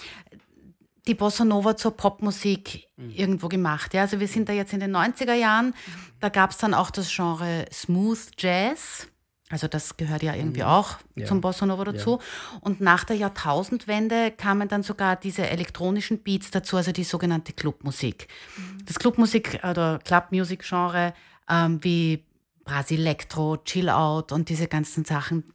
[1.07, 3.11] die Bossa Nova zur Popmusik mhm.
[3.11, 3.95] irgendwo gemacht.
[3.95, 4.03] Ja.
[4.03, 5.75] Also wir sind da jetzt in den 90er Jahren.
[6.21, 9.09] Da gab es dann auch das Genre Smooth Jazz.
[9.51, 10.69] Also das gehört ja irgendwie mhm.
[10.69, 11.27] auch ja.
[11.27, 12.19] zum Bossa Nova dazu.
[12.21, 12.59] Ja.
[12.61, 18.29] Und nach der Jahrtausendwende kamen dann sogar diese elektronischen Beats dazu, also die sogenannte Clubmusik.
[18.57, 18.85] Mhm.
[18.85, 21.15] Das Clubmusik oder Clubmusik-Genre
[21.49, 22.25] ähm, wie
[22.69, 25.55] Brasilektro, Chill Out und diese ganzen Sachen,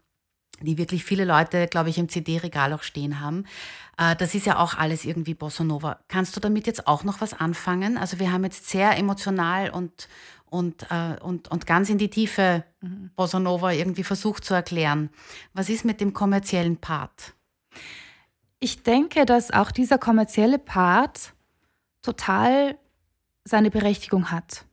[0.62, 3.46] die wirklich viele Leute, glaube ich, im CD-Regal auch stehen haben.
[3.98, 6.00] Äh, das ist ja auch alles irgendwie Bossa Nova.
[6.08, 7.98] Kannst du damit jetzt auch noch was anfangen?
[7.98, 10.08] Also wir haben jetzt sehr emotional und,
[10.48, 13.12] und, äh, und, und ganz in die Tiefe mhm.
[13.16, 15.10] Bossa Nova irgendwie versucht zu erklären.
[15.54, 17.36] Was ist mit dem kommerziellen Part?
[18.60, 21.34] Ich denke, dass auch dieser kommerzielle Part
[22.02, 22.78] total
[23.46, 24.66] seine Berechtigung hat.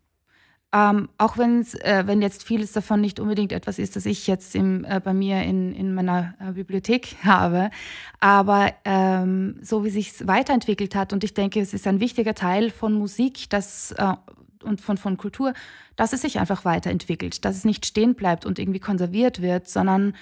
[0.72, 4.84] Ähm, auch äh, wenn jetzt vieles davon nicht unbedingt etwas ist, das ich jetzt im,
[4.84, 7.70] äh, bei mir in, in meiner äh, Bibliothek habe.
[8.20, 12.70] Aber ähm, so wie sich weiterentwickelt hat, und ich denke, es ist ein wichtiger Teil
[12.70, 14.14] von Musik, das äh,
[14.62, 15.54] und von, von Kultur,
[15.96, 20.14] dass es sich einfach weiterentwickelt, dass es nicht stehen bleibt und irgendwie konserviert wird, sondern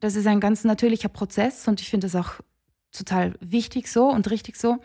[0.00, 2.34] das ist ein ganz natürlicher Prozess und ich finde das auch
[2.92, 4.78] total wichtig so und richtig so.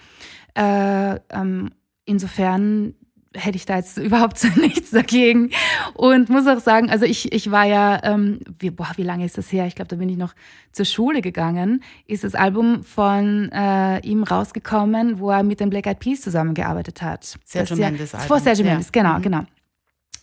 [0.56, 1.72] Äh, ähm,
[2.06, 2.96] insofern
[3.40, 5.52] hätte ich da jetzt überhaupt nichts dagegen.
[5.94, 9.38] Und muss auch sagen, also ich, ich war ja, ähm, wie, boah, wie lange ist
[9.38, 9.66] das her?
[9.66, 10.34] Ich glaube, da bin ich noch
[10.72, 11.84] zur Schule gegangen.
[12.06, 17.02] Ist das Album von äh, ihm rausgekommen, wo er mit den Black Eyed Peas zusammengearbeitet
[17.02, 17.38] hat.
[17.46, 18.28] Sergio ja, Mendes Album.
[18.28, 18.72] Vor Sergio ja.
[18.72, 19.22] Mendes, genau, mhm.
[19.22, 19.44] genau.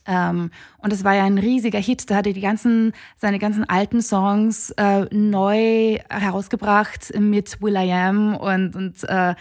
[0.06, 2.10] Ähm, und es war ja ein riesiger Hit.
[2.10, 7.92] Da hat er die ganzen, seine ganzen alten Songs äh, neu herausgebracht mit Will I
[7.92, 9.34] Am und, und äh,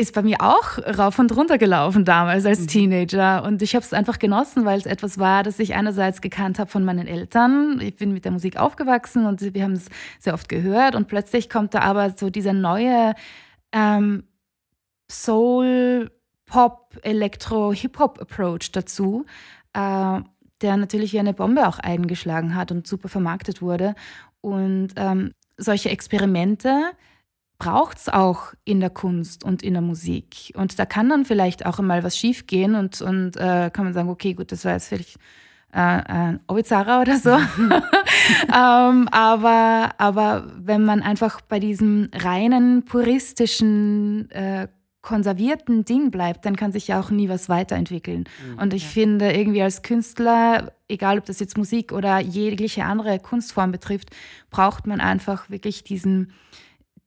[0.00, 2.66] ist bei mir auch rauf und runter gelaufen damals als mhm.
[2.68, 3.44] Teenager.
[3.44, 6.70] Und ich habe es einfach genossen, weil es etwas war, das ich einerseits gekannt habe
[6.70, 7.80] von meinen Eltern.
[7.82, 9.86] Ich bin mit der Musik aufgewachsen und wir haben es
[10.18, 10.94] sehr oft gehört.
[10.94, 13.14] Und plötzlich kommt da aber so dieser neue
[13.72, 14.24] ähm,
[15.10, 16.10] Soul,
[16.46, 19.26] Pop, Elektro, Hip-Hop-Approach dazu,
[19.74, 20.20] äh,
[20.62, 23.94] der natürlich wie eine Bombe auch eingeschlagen hat und super vermarktet wurde.
[24.40, 26.92] Und ähm, solche Experimente,
[27.60, 30.52] braucht es auch in der Kunst und in der Musik.
[30.56, 34.08] Und da kann dann vielleicht auch mal was schiefgehen und, und äh, kann man sagen,
[34.08, 35.16] okay, gut, das war jetzt vielleicht
[35.72, 37.30] äh, ein Ovizara oder so.
[38.52, 44.66] ähm, aber, aber wenn man einfach bei diesem reinen, puristischen äh,
[45.02, 48.24] konservierten Ding bleibt, dann kann sich ja auch nie was weiterentwickeln.
[48.46, 48.58] Mhm.
[48.58, 48.88] Und ich ja.
[48.88, 54.10] finde, irgendwie als Künstler, egal ob das jetzt Musik oder jegliche andere Kunstform betrifft,
[54.50, 56.32] braucht man einfach wirklich diesen,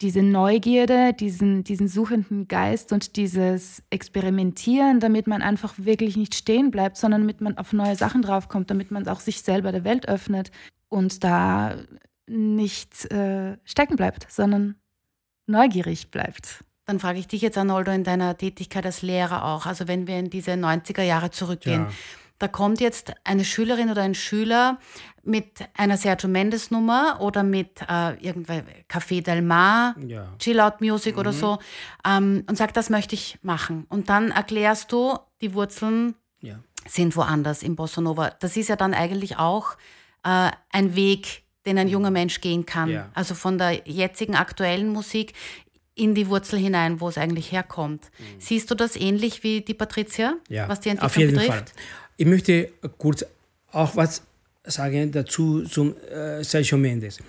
[0.02, 6.72] diese Neugierde, diesen, diesen suchenden Geist und dieses Experimentieren, damit man einfach wirklich nicht stehen
[6.72, 10.08] bleibt, sondern damit man auf neue Sachen draufkommt, damit man auch sich selber der Welt
[10.08, 10.52] öffnet
[10.90, 11.78] und da
[12.28, 14.76] nicht äh, stecken bleibt, sondern
[15.48, 16.64] neugierig bleibt.
[16.86, 19.66] Dann frage ich dich jetzt, Arnoldo, in deiner Tätigkeit als Lehrer auch.
[19.66, 21.92] Also wenn wir in diese 90er Jahre zurückgehen, ja.
[22.44, 24.78] Da kommt jetzt eine Schülerin oder ein Schüler
[25.24, 30.28] mit einer Sergio Mendes Nummer oder mit äh, irgendwelche Café Del Mar, ja.
[30.40, 31.20] Chill-Out Music mhm.
[31.22, 31.60] oder so
[32.06, 33.86] ähm, und sagt, das möchte ich machen.
[33.88, 36.60] Und dann erklärst du, die Wurzeln ja.
[36.86, 38.32] sind woanders im Bossa Nova.
[38.42, 39.78] Das ist ja dann eigentlich auch
[40.26, 42.90] äh, ein Weg, den ein junger Mensch gehen kann.
[42.90, 43.10] Ja.
[43.14, 45.32] Also von der jetzigen aktuellen Musik
[45.96, 48.12] in die Wurzel hinein, wo es eigentlich herkommt.
[48.18, 48.42] Mhm.
[48.42, 51.70] Siehst du das ähnlich wie die Patricia, ja, was die Entwicklung auf jeden betrifft?
[51.70, 51.84] Fall.
[52.18, 53.26] Ich möchte kurz
[53.72, 54.22] auch was
[54.64, 57.20] sagen dazu zum äh, Sergio Mendes.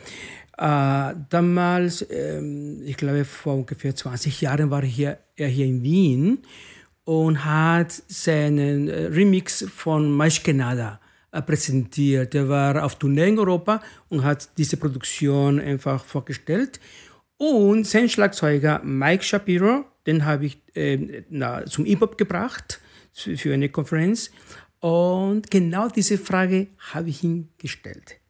[0.56, 2.40] Äh, damals, äh,
[2.84, 6.38] ich glaube vor ungefähr 20 Jahren war er hier, er hier in Wien
[7.04, 11.00] und hat seinen äh, Remix von Maschkenada
[11.32, 12.34] äh, präsentiert.
[12.34, 16.78] Er war auf Tournee in Europa und hat diese Produktion einfach vorgestellt.
[17.36, 22.80] Und sein Schlagzeuger Mike Shapiro, den habe ich äh, na, zum E-Pop gebracht
[23.12, 24.30] für eine Konferenz.
[24.84, 28.20] Und genau diese Frage habe ich ihm gestellt.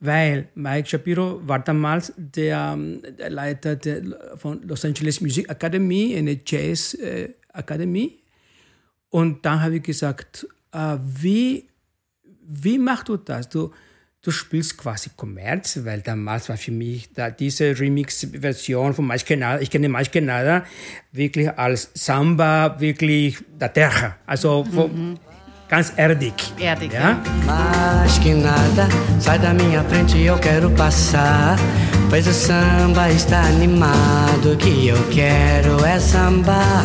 [0.00, 2.76] Weil Mike Shapiro war damals der,
[3.16, 4.02] der Leiter der,
[4.36, 7.28] von Los Angeles Music Academy, eine Jazz äh.
[9.10, 11.68] Und dann habe ich gesagt, äh, wie,
[12.42, 13.48] wie machst du das?
[13.48, 13.70] Du,
[14.20, 19.60] du spielst quasi Kommerz, weil damals war für mich da diese Remix-Version von Mais Canada,
[19.60, 20.66] ich kenne Mais Canada
[21.12, 25.20] wirklich als Samba, wirklich da terra, also mhm.
[25.74, 26.34] Ganz erdig.
[26.56, 27.18] Erdig, ja.
[27.46, 28.86] Mais que nada,
[29.18, 31.56] sai da minha frente, eu quero passar.
[32.08, 36.84] Pois o samba está animado, que eu quero é sambar.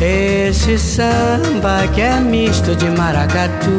[0.00, 3.76] Esse samba que é misto de maracatu.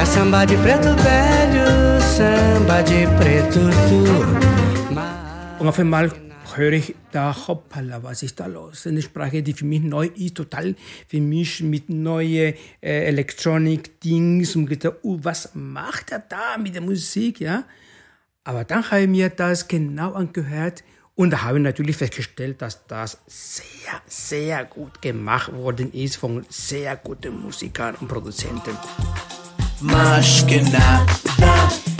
[0.00, 4.46] É samba de preto velho, samba de preto tu.
[5.58, 5.78] Und auf
[6.56, 8.86] höre ich da, hoppala, was ist da los?
[8.86, 10.74] Eine Sprache, die für mich neu ist, total
[11.06, 16.82] für mich mit neuen äh, Electronic-Dings und gedacht, uh, was macht er da mit der
[16.82, 17.64] Musik, ja?
[18.44, 20.84] Aber dann habe ich mir das genau angehört
[21.16, 26.44] und da habe ich natürlich festgestellt, dass das sehr, sehr gut gemacht worden ist von
[26.48, 28.76] sehr guten Musikern und Produzenten.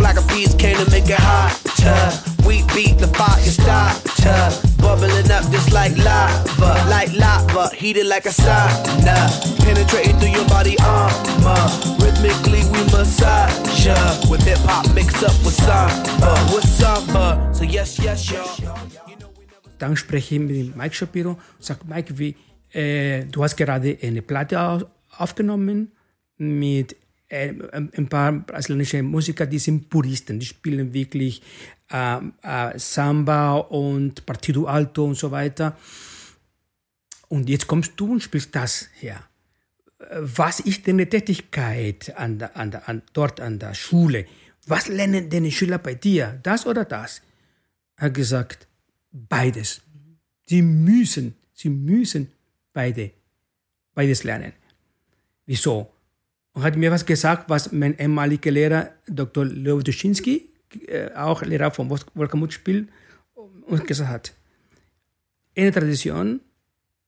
[0.06, 0.14] Mushkina.
[0.14, 2.46] Black beats came to make it hotter.
[2.46, 4.50] We beat the fire starter.
[4.78, 9.28] Bubbling up just like lava, like lava, heated like a sauna.
[9.64, 11.70] Penetrating through your body armor.
[12.00, 13.96] Rhythmically we massage ya.
[14.30, 17.52] With hip hop mixed up with samba, with samba.
[17.52, 18.76] So yes, yes, y'all.
[19.78, 22.34] Dann spreche ich mit Mike Shapiro und sage, Mike, wie,
[22.72, 24.88] äh, du hast gerade eine Platte
[25.18, 25.92] aufgenommen
[26.38, 26.96] mit
[27.28, 31.42] ein paar brasilianische Musiker, die sind Puristen, die spielen wirklich
[31.90, 35.76] äh, äh, Samba und Partido Alto und so weiter.
[37.28, 39.24] Und jetzt kommst du und spielst das her.
[40.20, 44.26] Was ist deine Tätigkeit an der, an der, an, dort an der Schule?
[44.66, 46.38] Was lernen deine Schüler bei dir?
[46.42, 47.22] Das oder das?
[47.96, 48.68] Er hat gesagt,
[49.10, 49.80] beides.
[50.46, 52.30] Sie müssen, sie müssen
[52.72, 53.10] beide,
[53.94, 54.52] beides lernen.
[55.46, 55.95] Wieso?
[56.56, 59.44] Und hat mir was gesagt, was mein ehemaliger Lehrer, Dr.
[59.44, 60.48] Leo Duschinski,
[60.86, 62.88] äh, auch Lehrer vom Wolkamut-Spiel,
[63.66, 64.34] uns gesagt hat.
[65.54, 66.40] Eine Tradition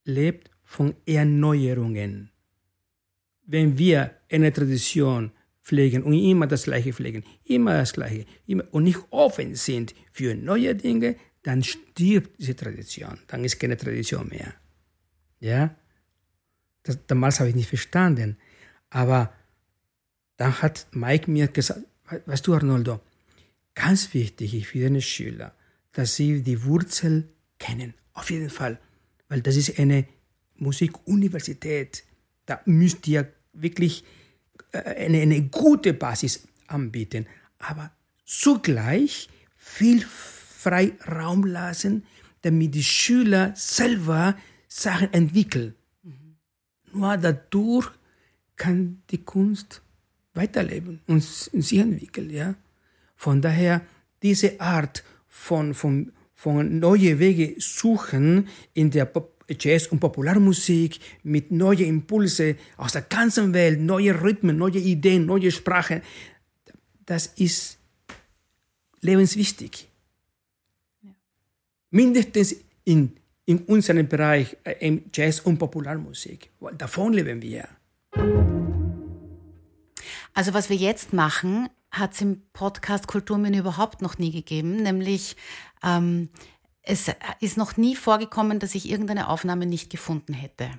[0.05, 2.29] lebt von Erneuerungen.
[3.47, 5.31] Wenn wir eine Tradition
[5.63, 10.35] pflegen und immer das Gleiche pflegen, immer das Gleiche, immer, und nicht offen sind für
[10.35, 13.17] neue Dinge, dann stirbt diese Tradition.
[13.25, 14.53] Dann ist keine Tradition mehr.
[15.39, 15.75] Ja?
[16.83, 18.37] Das, damals habe ich nicht verstanden.
[18.91, 19.33] Aber
[20.39, 21.81] dann hat Mike mir gesagt,
[22.25, 23.01] weißt du Arnoldo,
[23.75, 25.53] ganz wichtig ist für deine Schüler,
[25.91, 27.27] dass sie die Wurzel
[27.59, 27.93] kennen.
[28.13, 28.79] Auf jeden Fall.
[29.27, 30.07] Weil das ist eine
[30.55, 32.05] Musikuniversität.
[32.45, 34.05] Da müsst ihr wirklich
[34.71, 37.27] äh, eine, eine gute Basis anbieten.
[37.57, 37.91] Aber
[38.25, 39.27] zugleich
[39.57, 42.05] viel Freiraum lassen,
[42.43, 44.37] damit die Schüler selber
[44.69, 45.75] Sachen entwickeln.
[46.01, 46.37] Mhm.
[46.93, 47.91] Nur dadurch
[48.55, 49.81] kann die Kunst
[50.33, 52.29] weiterleben und sich entwickeln.
[52.29, 52.55] Ja?
[53.15, 53.81] Von daher,
[54.21, 61.51] diese Art von, von, von neue Wege suchen in der Pop Jazz- und Popularmusik mit
[61.51, 66.01] neuen Impulse aus der ganzen Welt, neue Rhythmen, neue Ideen, neue Sprachen.
[67.05, 67.79] Das ist
[69.01, 69.87] lebenswichtig.
[71.01, 71.09] Ja.
[71.89, 73.13] Mindestens in,
[73.45, 76.49] in unserem Bereich äh, Jazz- und Popularmusik.
[76.77, 77.67] Davon leben wir.
[80.39, 85.35] Also was wir jetzt machen, hat es im Podcast Kulturmenü überhaupt noch nie gegeben, nämlich
[85.83, 86.29] ähm,
[86.81, 87.11] es
[87.41, 90.69] ist noch nie vorgekommen, dass ich irgendeine Aufnahme nicht gefunden hätte.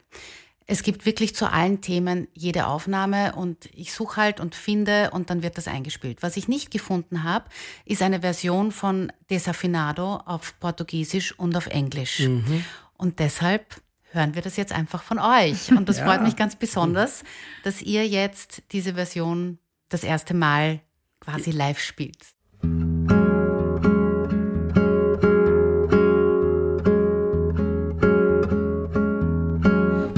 [0.67, 5.29] Es gibt wirklich zu allen Themen jede Aufnahme und ich suche halt und finde und
[5.29, 6.23] dann wird das eingespielt.
[6.23, 7.45] Was ich nicht gefunden habe,
[7.85, 12.21] ist eine Version von Desafinado auf Portugiesisch und auf Englisch.
[12.21, 12.65] Mhm.
[12.97, 13.83] Und deshalb
[14.13, 15.71] hören wir das jetzt einfach von euch.
[15.71, 16.05] Und das ja.
[16.05, 17.23] freut mich ganz besonders,
[17.65, 19.59] dass ihr jetzt diese Version
[19.89, 20.81] das erste Mal
[21.21, 22.35] quasi live spielt.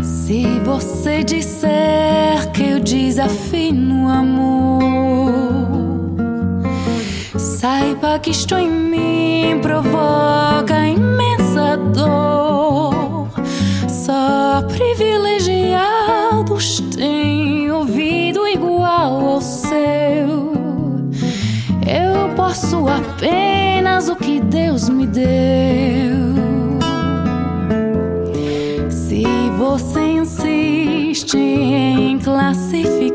[0.03, 4.81] Se você disser que eu desafio amor,
[7.37, 10.82] saiba que estou em mim, provoca
[14.13, 20.53] Só privilegiados têm ouvido igual ao seu.
[21.87, 26.35] Eu posso apenas o que Deus me deu.
[28.91, 29.25] Se
[29.57, 33.12] você insiste em classificar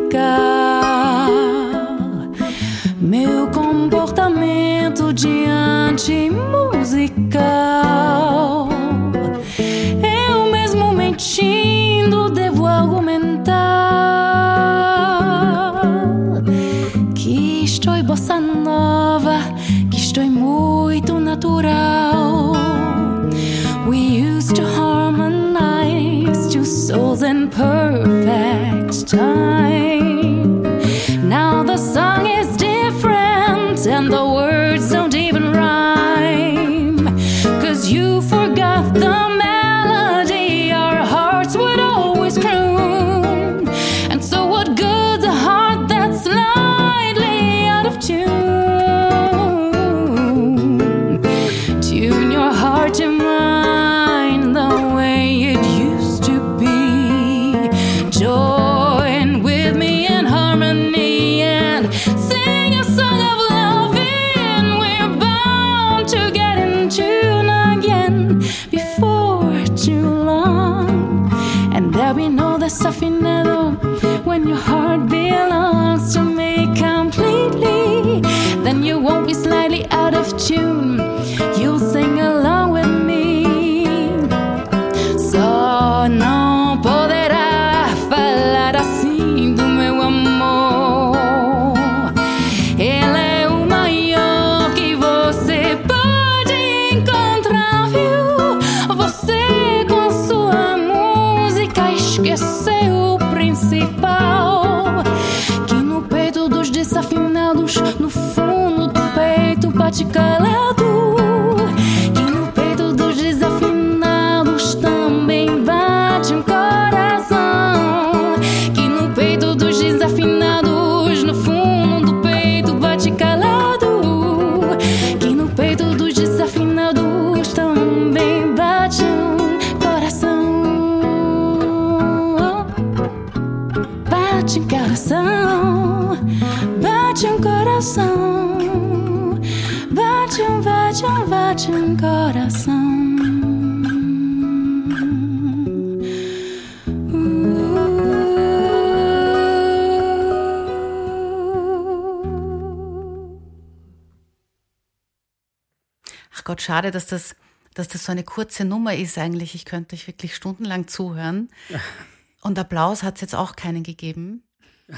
[156.78, 157.36] schade, dass das,
[157.73, 159.55] dass das so eine kurze Nummer ist eigentlich.
[159.55, 161.49] Ich könnte euch wirklich stundenlang zuhören.
[162.41, 164.43] Und Applaus hat es jetzt auch keinen gegeben.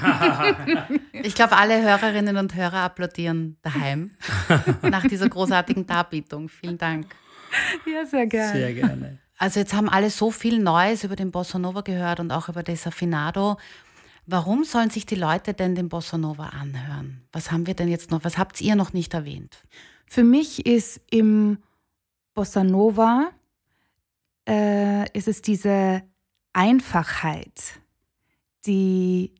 [1.12, 4.12] ich glaube, alle Hörerinnen und Hörer applaudieren daheim
[4.82, 6.48] nach dieser großartigen Darbietung.
[6.48, 7.06] Vielen Dank.
[7.92, 8.52] Ja, sehr gerne.
[8.52, 9.18] Sehr gerne.
[9.36, 12.62] Also jetzt haben alle so viel Neues über den Bossa Nova gehört und auch über
[12.62, 13.56] Desafinado.
[14.26, 17.22] Warum sollen sich die Leute denn den Bossa Nova anhören?
[17.32, 18.22] Was haben wir denn jetzt noch?
[18.22, 19.64] Was habt ihr noch nicht erwähnt?
[20.06, 21.58] Für mich ist im
[22.34, 23.30] Bossa Nova
[24.48, 26.02] äh, ist es diese
[26.52, 27.80] Einfachheit,
[28.66, 29.34] die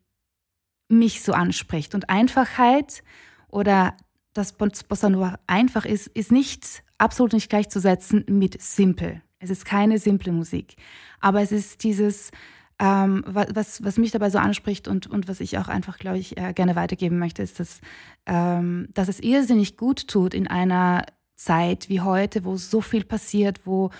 [0.88, 1.95] mich so anspricht.
[1.95, 3.03] Und Einfachheit
[3.49, 3.97] oder
[4.32, 9.22] dass Bossa Nova einfach ist, ist nicht absolut nicht gleichzusetzen mit simpel.
[9.38, 10.76] Es ist keine simple Musik.
[11.20, 12.30] Aber es ist dieses,
[12.78, 16.36] ähm, was, was mich dabei so anspricht und, und was ich auch einfach, glaube ich,
[16.36, 17.80] äh, gerne weitergeben möchte, ist, dass,
[18.26, 21.07] ähm, dass es irrsinnig gut tut in einer
[21.41, 23.91] Zeit wie heute, wo so viel passiert, wo,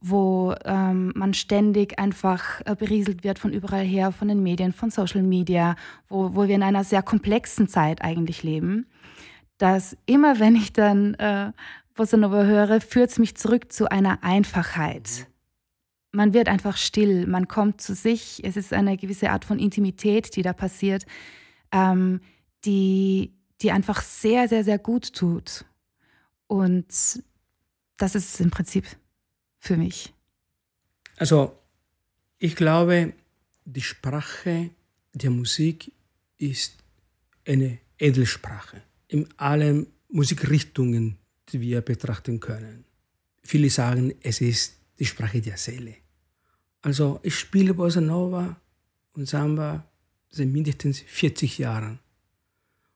[0.00, 4.90] wo ähm, man ständig einfach äh, berieselt wird von überall her, von den Medien, von
[4.90, 5.76] Social Media,
[6.08, 8.86] wo, wo wir in einer sehr komplexen Zeit eigentlich leben,
[9.58, 11.52] dass immer wenn ich dann äh,
[11.94, 15.26] Bossa Nova höre, führt es mich zurück zu einer Einfachheit.
[16.12, 20.34] Man wird einfach still, man kommt zu sich, es ist eine gewisse Art von Intimität,
[20.34, 21.04] die da passiert,
[21.72, 22.20] ähm,
[22.64, 25.66] die, die einfach sehr, sehr, sehr gut tut.
[26.46, 26.86] Und
[27.96, 28.84] das ist es im Prinzip
[29.58, 30.12] für mich.
[31.16, 31.58] Also,
[32.38, 33.14] ich glaube,
[33.64, 34.70] die Sprache
[35.12, 35.92] der Musik
[36.38, 36.76] ist
[37.46, 41.18] eine Edelsprache in allen Musikrichtungen,
[41.48, 42.84] die wir betrachten können.
[43.42, 45.96] Viele sagen, es ist die Sprache der Seele.
[46.82, 48.60] Also ich spiele Bossa Nova
[49.14, 49.86] und Samba
[50.30, 51.98] seit mindestens 40 Jahren.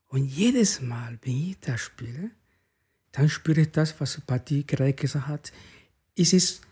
[0.09, 2.31] Und jedes Mal, wenn ich das spiele,
[3.13, 5.53] dann spüre ich das, was Patti gerade gesagt hat.
[6.17, 6.63] Es ist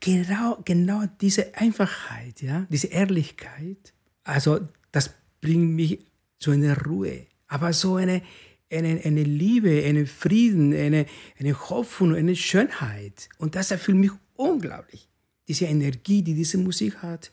[0.00, 3.92] genau, genau diese Einfachheit, ja, diese Ehrlichkeit.
[4.22, 4.60] Also
[4.92, 5.10] das
[5.40, 5.98] bringt mich
[6.38, 8.22] zu einer Ruhe, aber so eine,
[8.70, 11.06] eine, eine Liebe, einen Frieden, eine,
[11.38, 13.28] eine Hoffnung, eine Schönheit.
[13.38, 15.08] Und das erfüllt mich unglaublich.
[15.48, 17.30] Diese Energie, die diese Musik hat,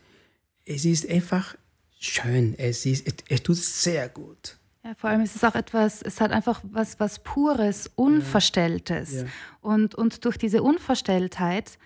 [0.65, 1.55] es ist einfach
[1.99, 2.55] schön.
[2.57, 4.57] Es, ist, es, es tut sehr gut.
[4.83, 9.13] Ja, vor allem ist es auch etwas, es hat einfach was, was Pures, Unverstelltes.
[9.13, 9.21] Ja.
[9.21, 9.27] Ja.
[9.61, 11.77] Und, und durch diese Unverstelltheit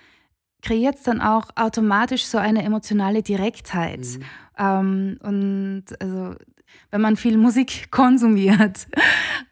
[0.62, 4.00] kreiert es dann auch automatisch so eine emotionale Direktheit.
[4.00, 4.24] Mhm.
[4.58, 6.36] Ähm, und also
[6.92, 8.88] wenn man viel Musik konsumiert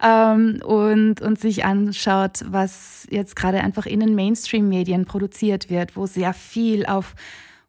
[0.02, 6.06] ähm, und, und sich anschaut, was jetzt gerade einfach in den Mainstream-Medien produziert wird, wo
[6.06, 7.16] sehr viel auf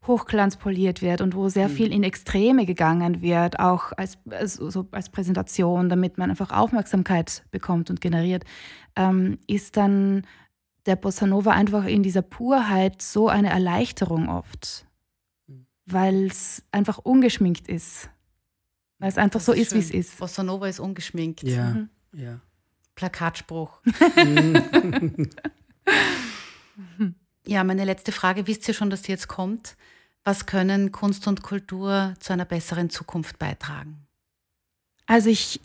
[0.06, 1.72] Hochglanz poliert wird und wo sehr mhm.
[1.72, 7.44] viel in Extreme gegangen wird, auch als, als, so als Präsentation, damit man einfach Aufmerksamkeit
[7.50, 8.44] bekommt und generiert,
[8.96, 10.26] ähm, ist dann
[10.86, 14.86] der Bossa Nova einfach in dieser Purheit so eine Erleichterung oft,
[15.46, 15.66] mhm.
[15.86, 18.10] weil es einfach ungeschminkt ist.
[18.98, 20.18] Weil es einfach das so ist, ist wie es ist.
[20.18, 21.42] Bossa Nova ist ungeschminkt.
[21.42, 21.88] Ja, mhm.
[22.12, 22.40] ja.
[22.94, 23.80] Plakatspruch.
[27.46, 28.46] ja, meine letzte Frage.
[28.46, 29.76] Wisst ihr schon, dass die jetzt kommt?
[30.24, 34.06] Was können Kunst und Kultur zu einer besseren Zukunft beitragen?
[35.06, 35.60] Also ich,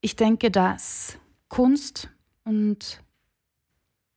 [0.00, 1.18] ich denke, dass
[1.48, 2.08] Kunst
[2.44, 3.02] und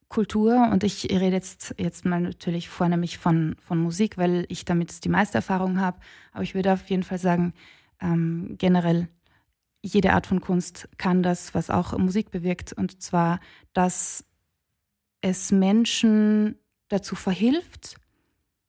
[0.08, 5.04] Kultur, und ich rede jetzt, jetzt mal natürlich vornehmlich von, von Musik, weil ich damit
[5.04, 6.00] die meiste Erfahrung habe,
[6.32, 7.54] aber ich würde auf jeden Fall sagen,
[8.00, 9.10] ähm, generell
[9.82, 13.40] jede Art von Kunst kann das, was auch Musik bewirkt, und zwar,
[13.74, 14.26] dass
[15.22, 17.98] es Menschen dazu verhilft,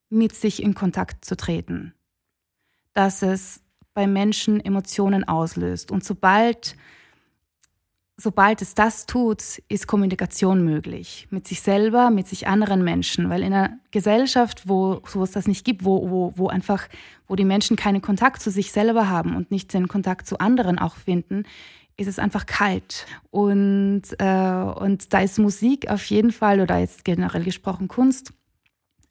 [0.08, 1.94] mit sich in Kontakt zu treten,
[2.92, 3.60] dass es
[3.94, 5.90] bei Menschen Emotionen auslöst.
[5.90, 6.76] Und sobald
[8.16, 11.28] sobald es das tut, ist Kommunikation möglich.
[11.30, 13.28] Mit sich selber, mit sich anderen Menschen.
[13.28, 16.88] Weil in einer Gesellschaft, wo, wo es das nicht gibt, wo, wo, wo einfach,
[17.28, 20.78] wo die Menschen keinen Kontakt zu sich selber haben und nicht den Kontakt zu anderen
[20.78, 21.44] auch finden,
[21.98, 23.06] ist es einfach kalt.
[23.30, 28.32] Und, äh, und da ist Musik auf jeden Fall, oder jetzt generell gesprochen Kunst,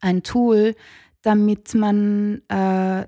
[0.06, 0.76] ein Tool,
[1.22, 3.08] damit man äh,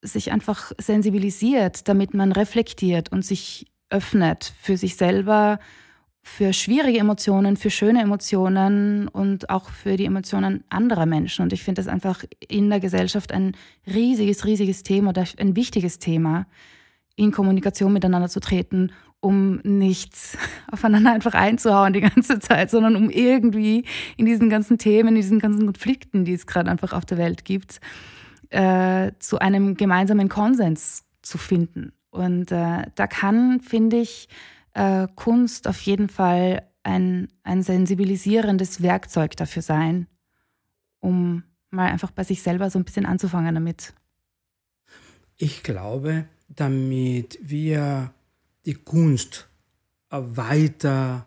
[0.00, 5.58] sich einfach sensibilisiert, damit man reflektiert und sich öffnet für sich selber,
[6.22, 11.42] für schwierige Emotionen, für schöne Emotionen und auch für die Emotionen anderer Menschen.
[11.42, 15.98] Und ich finde das einfach in der Gesellschaft ein riesiges, riesiges Thema oder ein wichtiges
[15.98, 16.46] Thema,
[17.18, 20.38] in Kommunikation miteinander zu treten, um nichts
[20.72, 23.84] aufeinander einfach einzuhauen die ganze Zeit, sondern um irgendwie
[24.16, 27.44] in diesen ganzen Themen, in diesen ganzen Konflikten, die es gerade einfach auf der Welt
[27.44, 27.80] gibt,
[28.50, 31.92] äh, zu einem gemeinsamen Konsens zu finden.
[32.10, 34.28] Und äh, da kann, finde ich,
[34.74, 40.06] äh, Kunst auf jeden Fall ein, ein sensibilisierendes Werkzeug dafür sein,
[41.00, 43.92] um mal einfach bei sich selber so ein bisschen anzufangen damit.
[45.36, 48.12] Ich glaube, damit wir
[48.64, 49.48] die Kunst
[50.10, 51.26] weiter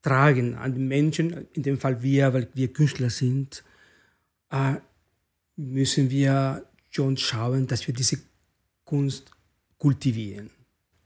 [0.00, 3.62] tragen an die Menschen, in dem Fall wir, weil wir Künstler sind,
[4.50, 4.76] äh,
[5.56, 8.18] müssen wir schon schauen, dass wir diese
[8.84, 9.30] Kunst
[9.78, 10.50] kultivieren.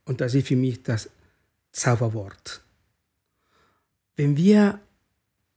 [0.05, 1.11] Und das ist für mich das
[1.73, 2.63] Zauberwort.
[4.17, 4.81] Wenn wir,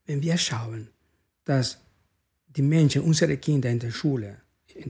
[0.06, 0.90] wenn wir schauen,
[1.46, 1.80] dass
[2.48, 4.42] die Menschen, unsere Kinder in der Schule,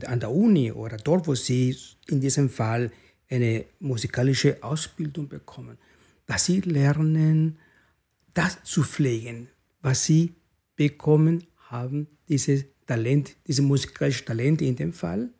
[0.06, 1.76] an der Uni oder dort, wo sie
[2.08, 2.90] in diesem Fall
[3.28, 5.78] eine musikalische Ausbildung bekommen,
[6.26, 7.58] dass sie lernen,
[8.34, 9.48] das zu pflegen,
[9.82, 10.34] was sie
[10.76, 15.30] bekommen haben, dieses Talent, dieses musikalische Talent in dem Fall,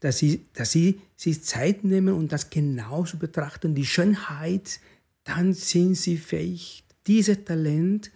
[0.00, 4.80] dass sie, dass sie sich Zeit nehmen und das genauso betrachten, die Schönheit,
[5.24, 8.10] dann sind sie fähig, dieses Talent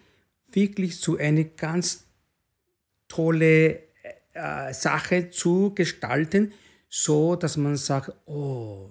[0.52, 2.04] wirklich zu einer ganz
[3.08, 3.82] tolle
[4.32, 6.52] äh, Sache zu gestalten,
[6.88, 8.90] so dass man sagt, oh,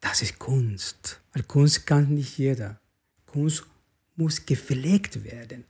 [0.00, 1.20] das ist Kunst.
[1.32, 2.80] Weil Kunst kann nicht jeder.
[3.26, 3.64] Kunst
[4.16, 5.64] muss gepflegt werden.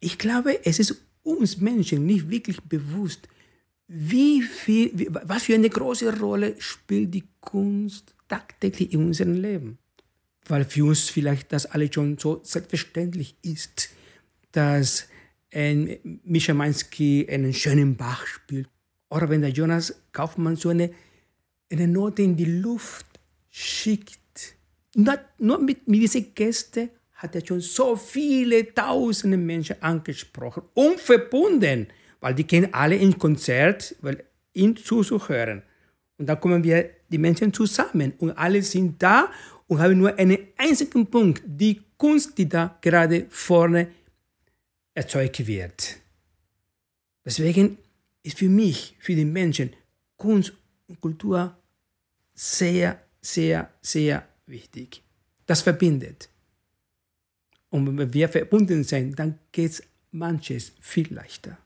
[0.00, 3.28] Ich glaube, es ist uns Menschen nicht wirklich bewusst,
[3.88, 9.78] wie viel, was für eine große Rolle spielt die Kunst tagtäglich in unserem Leben.
[10.48, 13.90] Weil für uns vielleicht das alles schon so selbstverständlich ist,
[14.52, 15.08] dass
[15.56, 18.68] ein Mischa Mansky einen schönen Bach spielt.
[19.08, 20.90] Oder wenn der Jonas Kaufmann so eine,
[21.72, 23.06] eine Note in die Luft
[23.48, 24.18] schickt.
[24.94, 31.00] Nur, nur mit, mit diesen Gästen hat er schon so viele tausende Menschen angesprochen und
[31.00, 31.86] verbunden,
[32.20, 35.62] weil die gehen alle ins Konzert, weil ihn zuzuhören.
[36.18, 39.30] Und da kommen wir die Menschen zusammen und alle sind da
[39.68, 43.88] und haben nur einen einzigen Punkt, die Kunst, die da gerade vorne
[44.96, 45.96] erzeugt wird.
[47.24, 47.78] Deswegen
[48.22, 49.70] ist für mich, für die Menschen,
[50.16, 50.52] Kunst
[50.88, 51.56] und Kultur
[52.34, 55.02] sehr, sehr, sehr wichtig.
[55.44, 56.28] Das verbindet.
[57.70, 59.82] Und wenn wir verbunden sind, dann geht
[60.12, 61.58] manches viel leichter.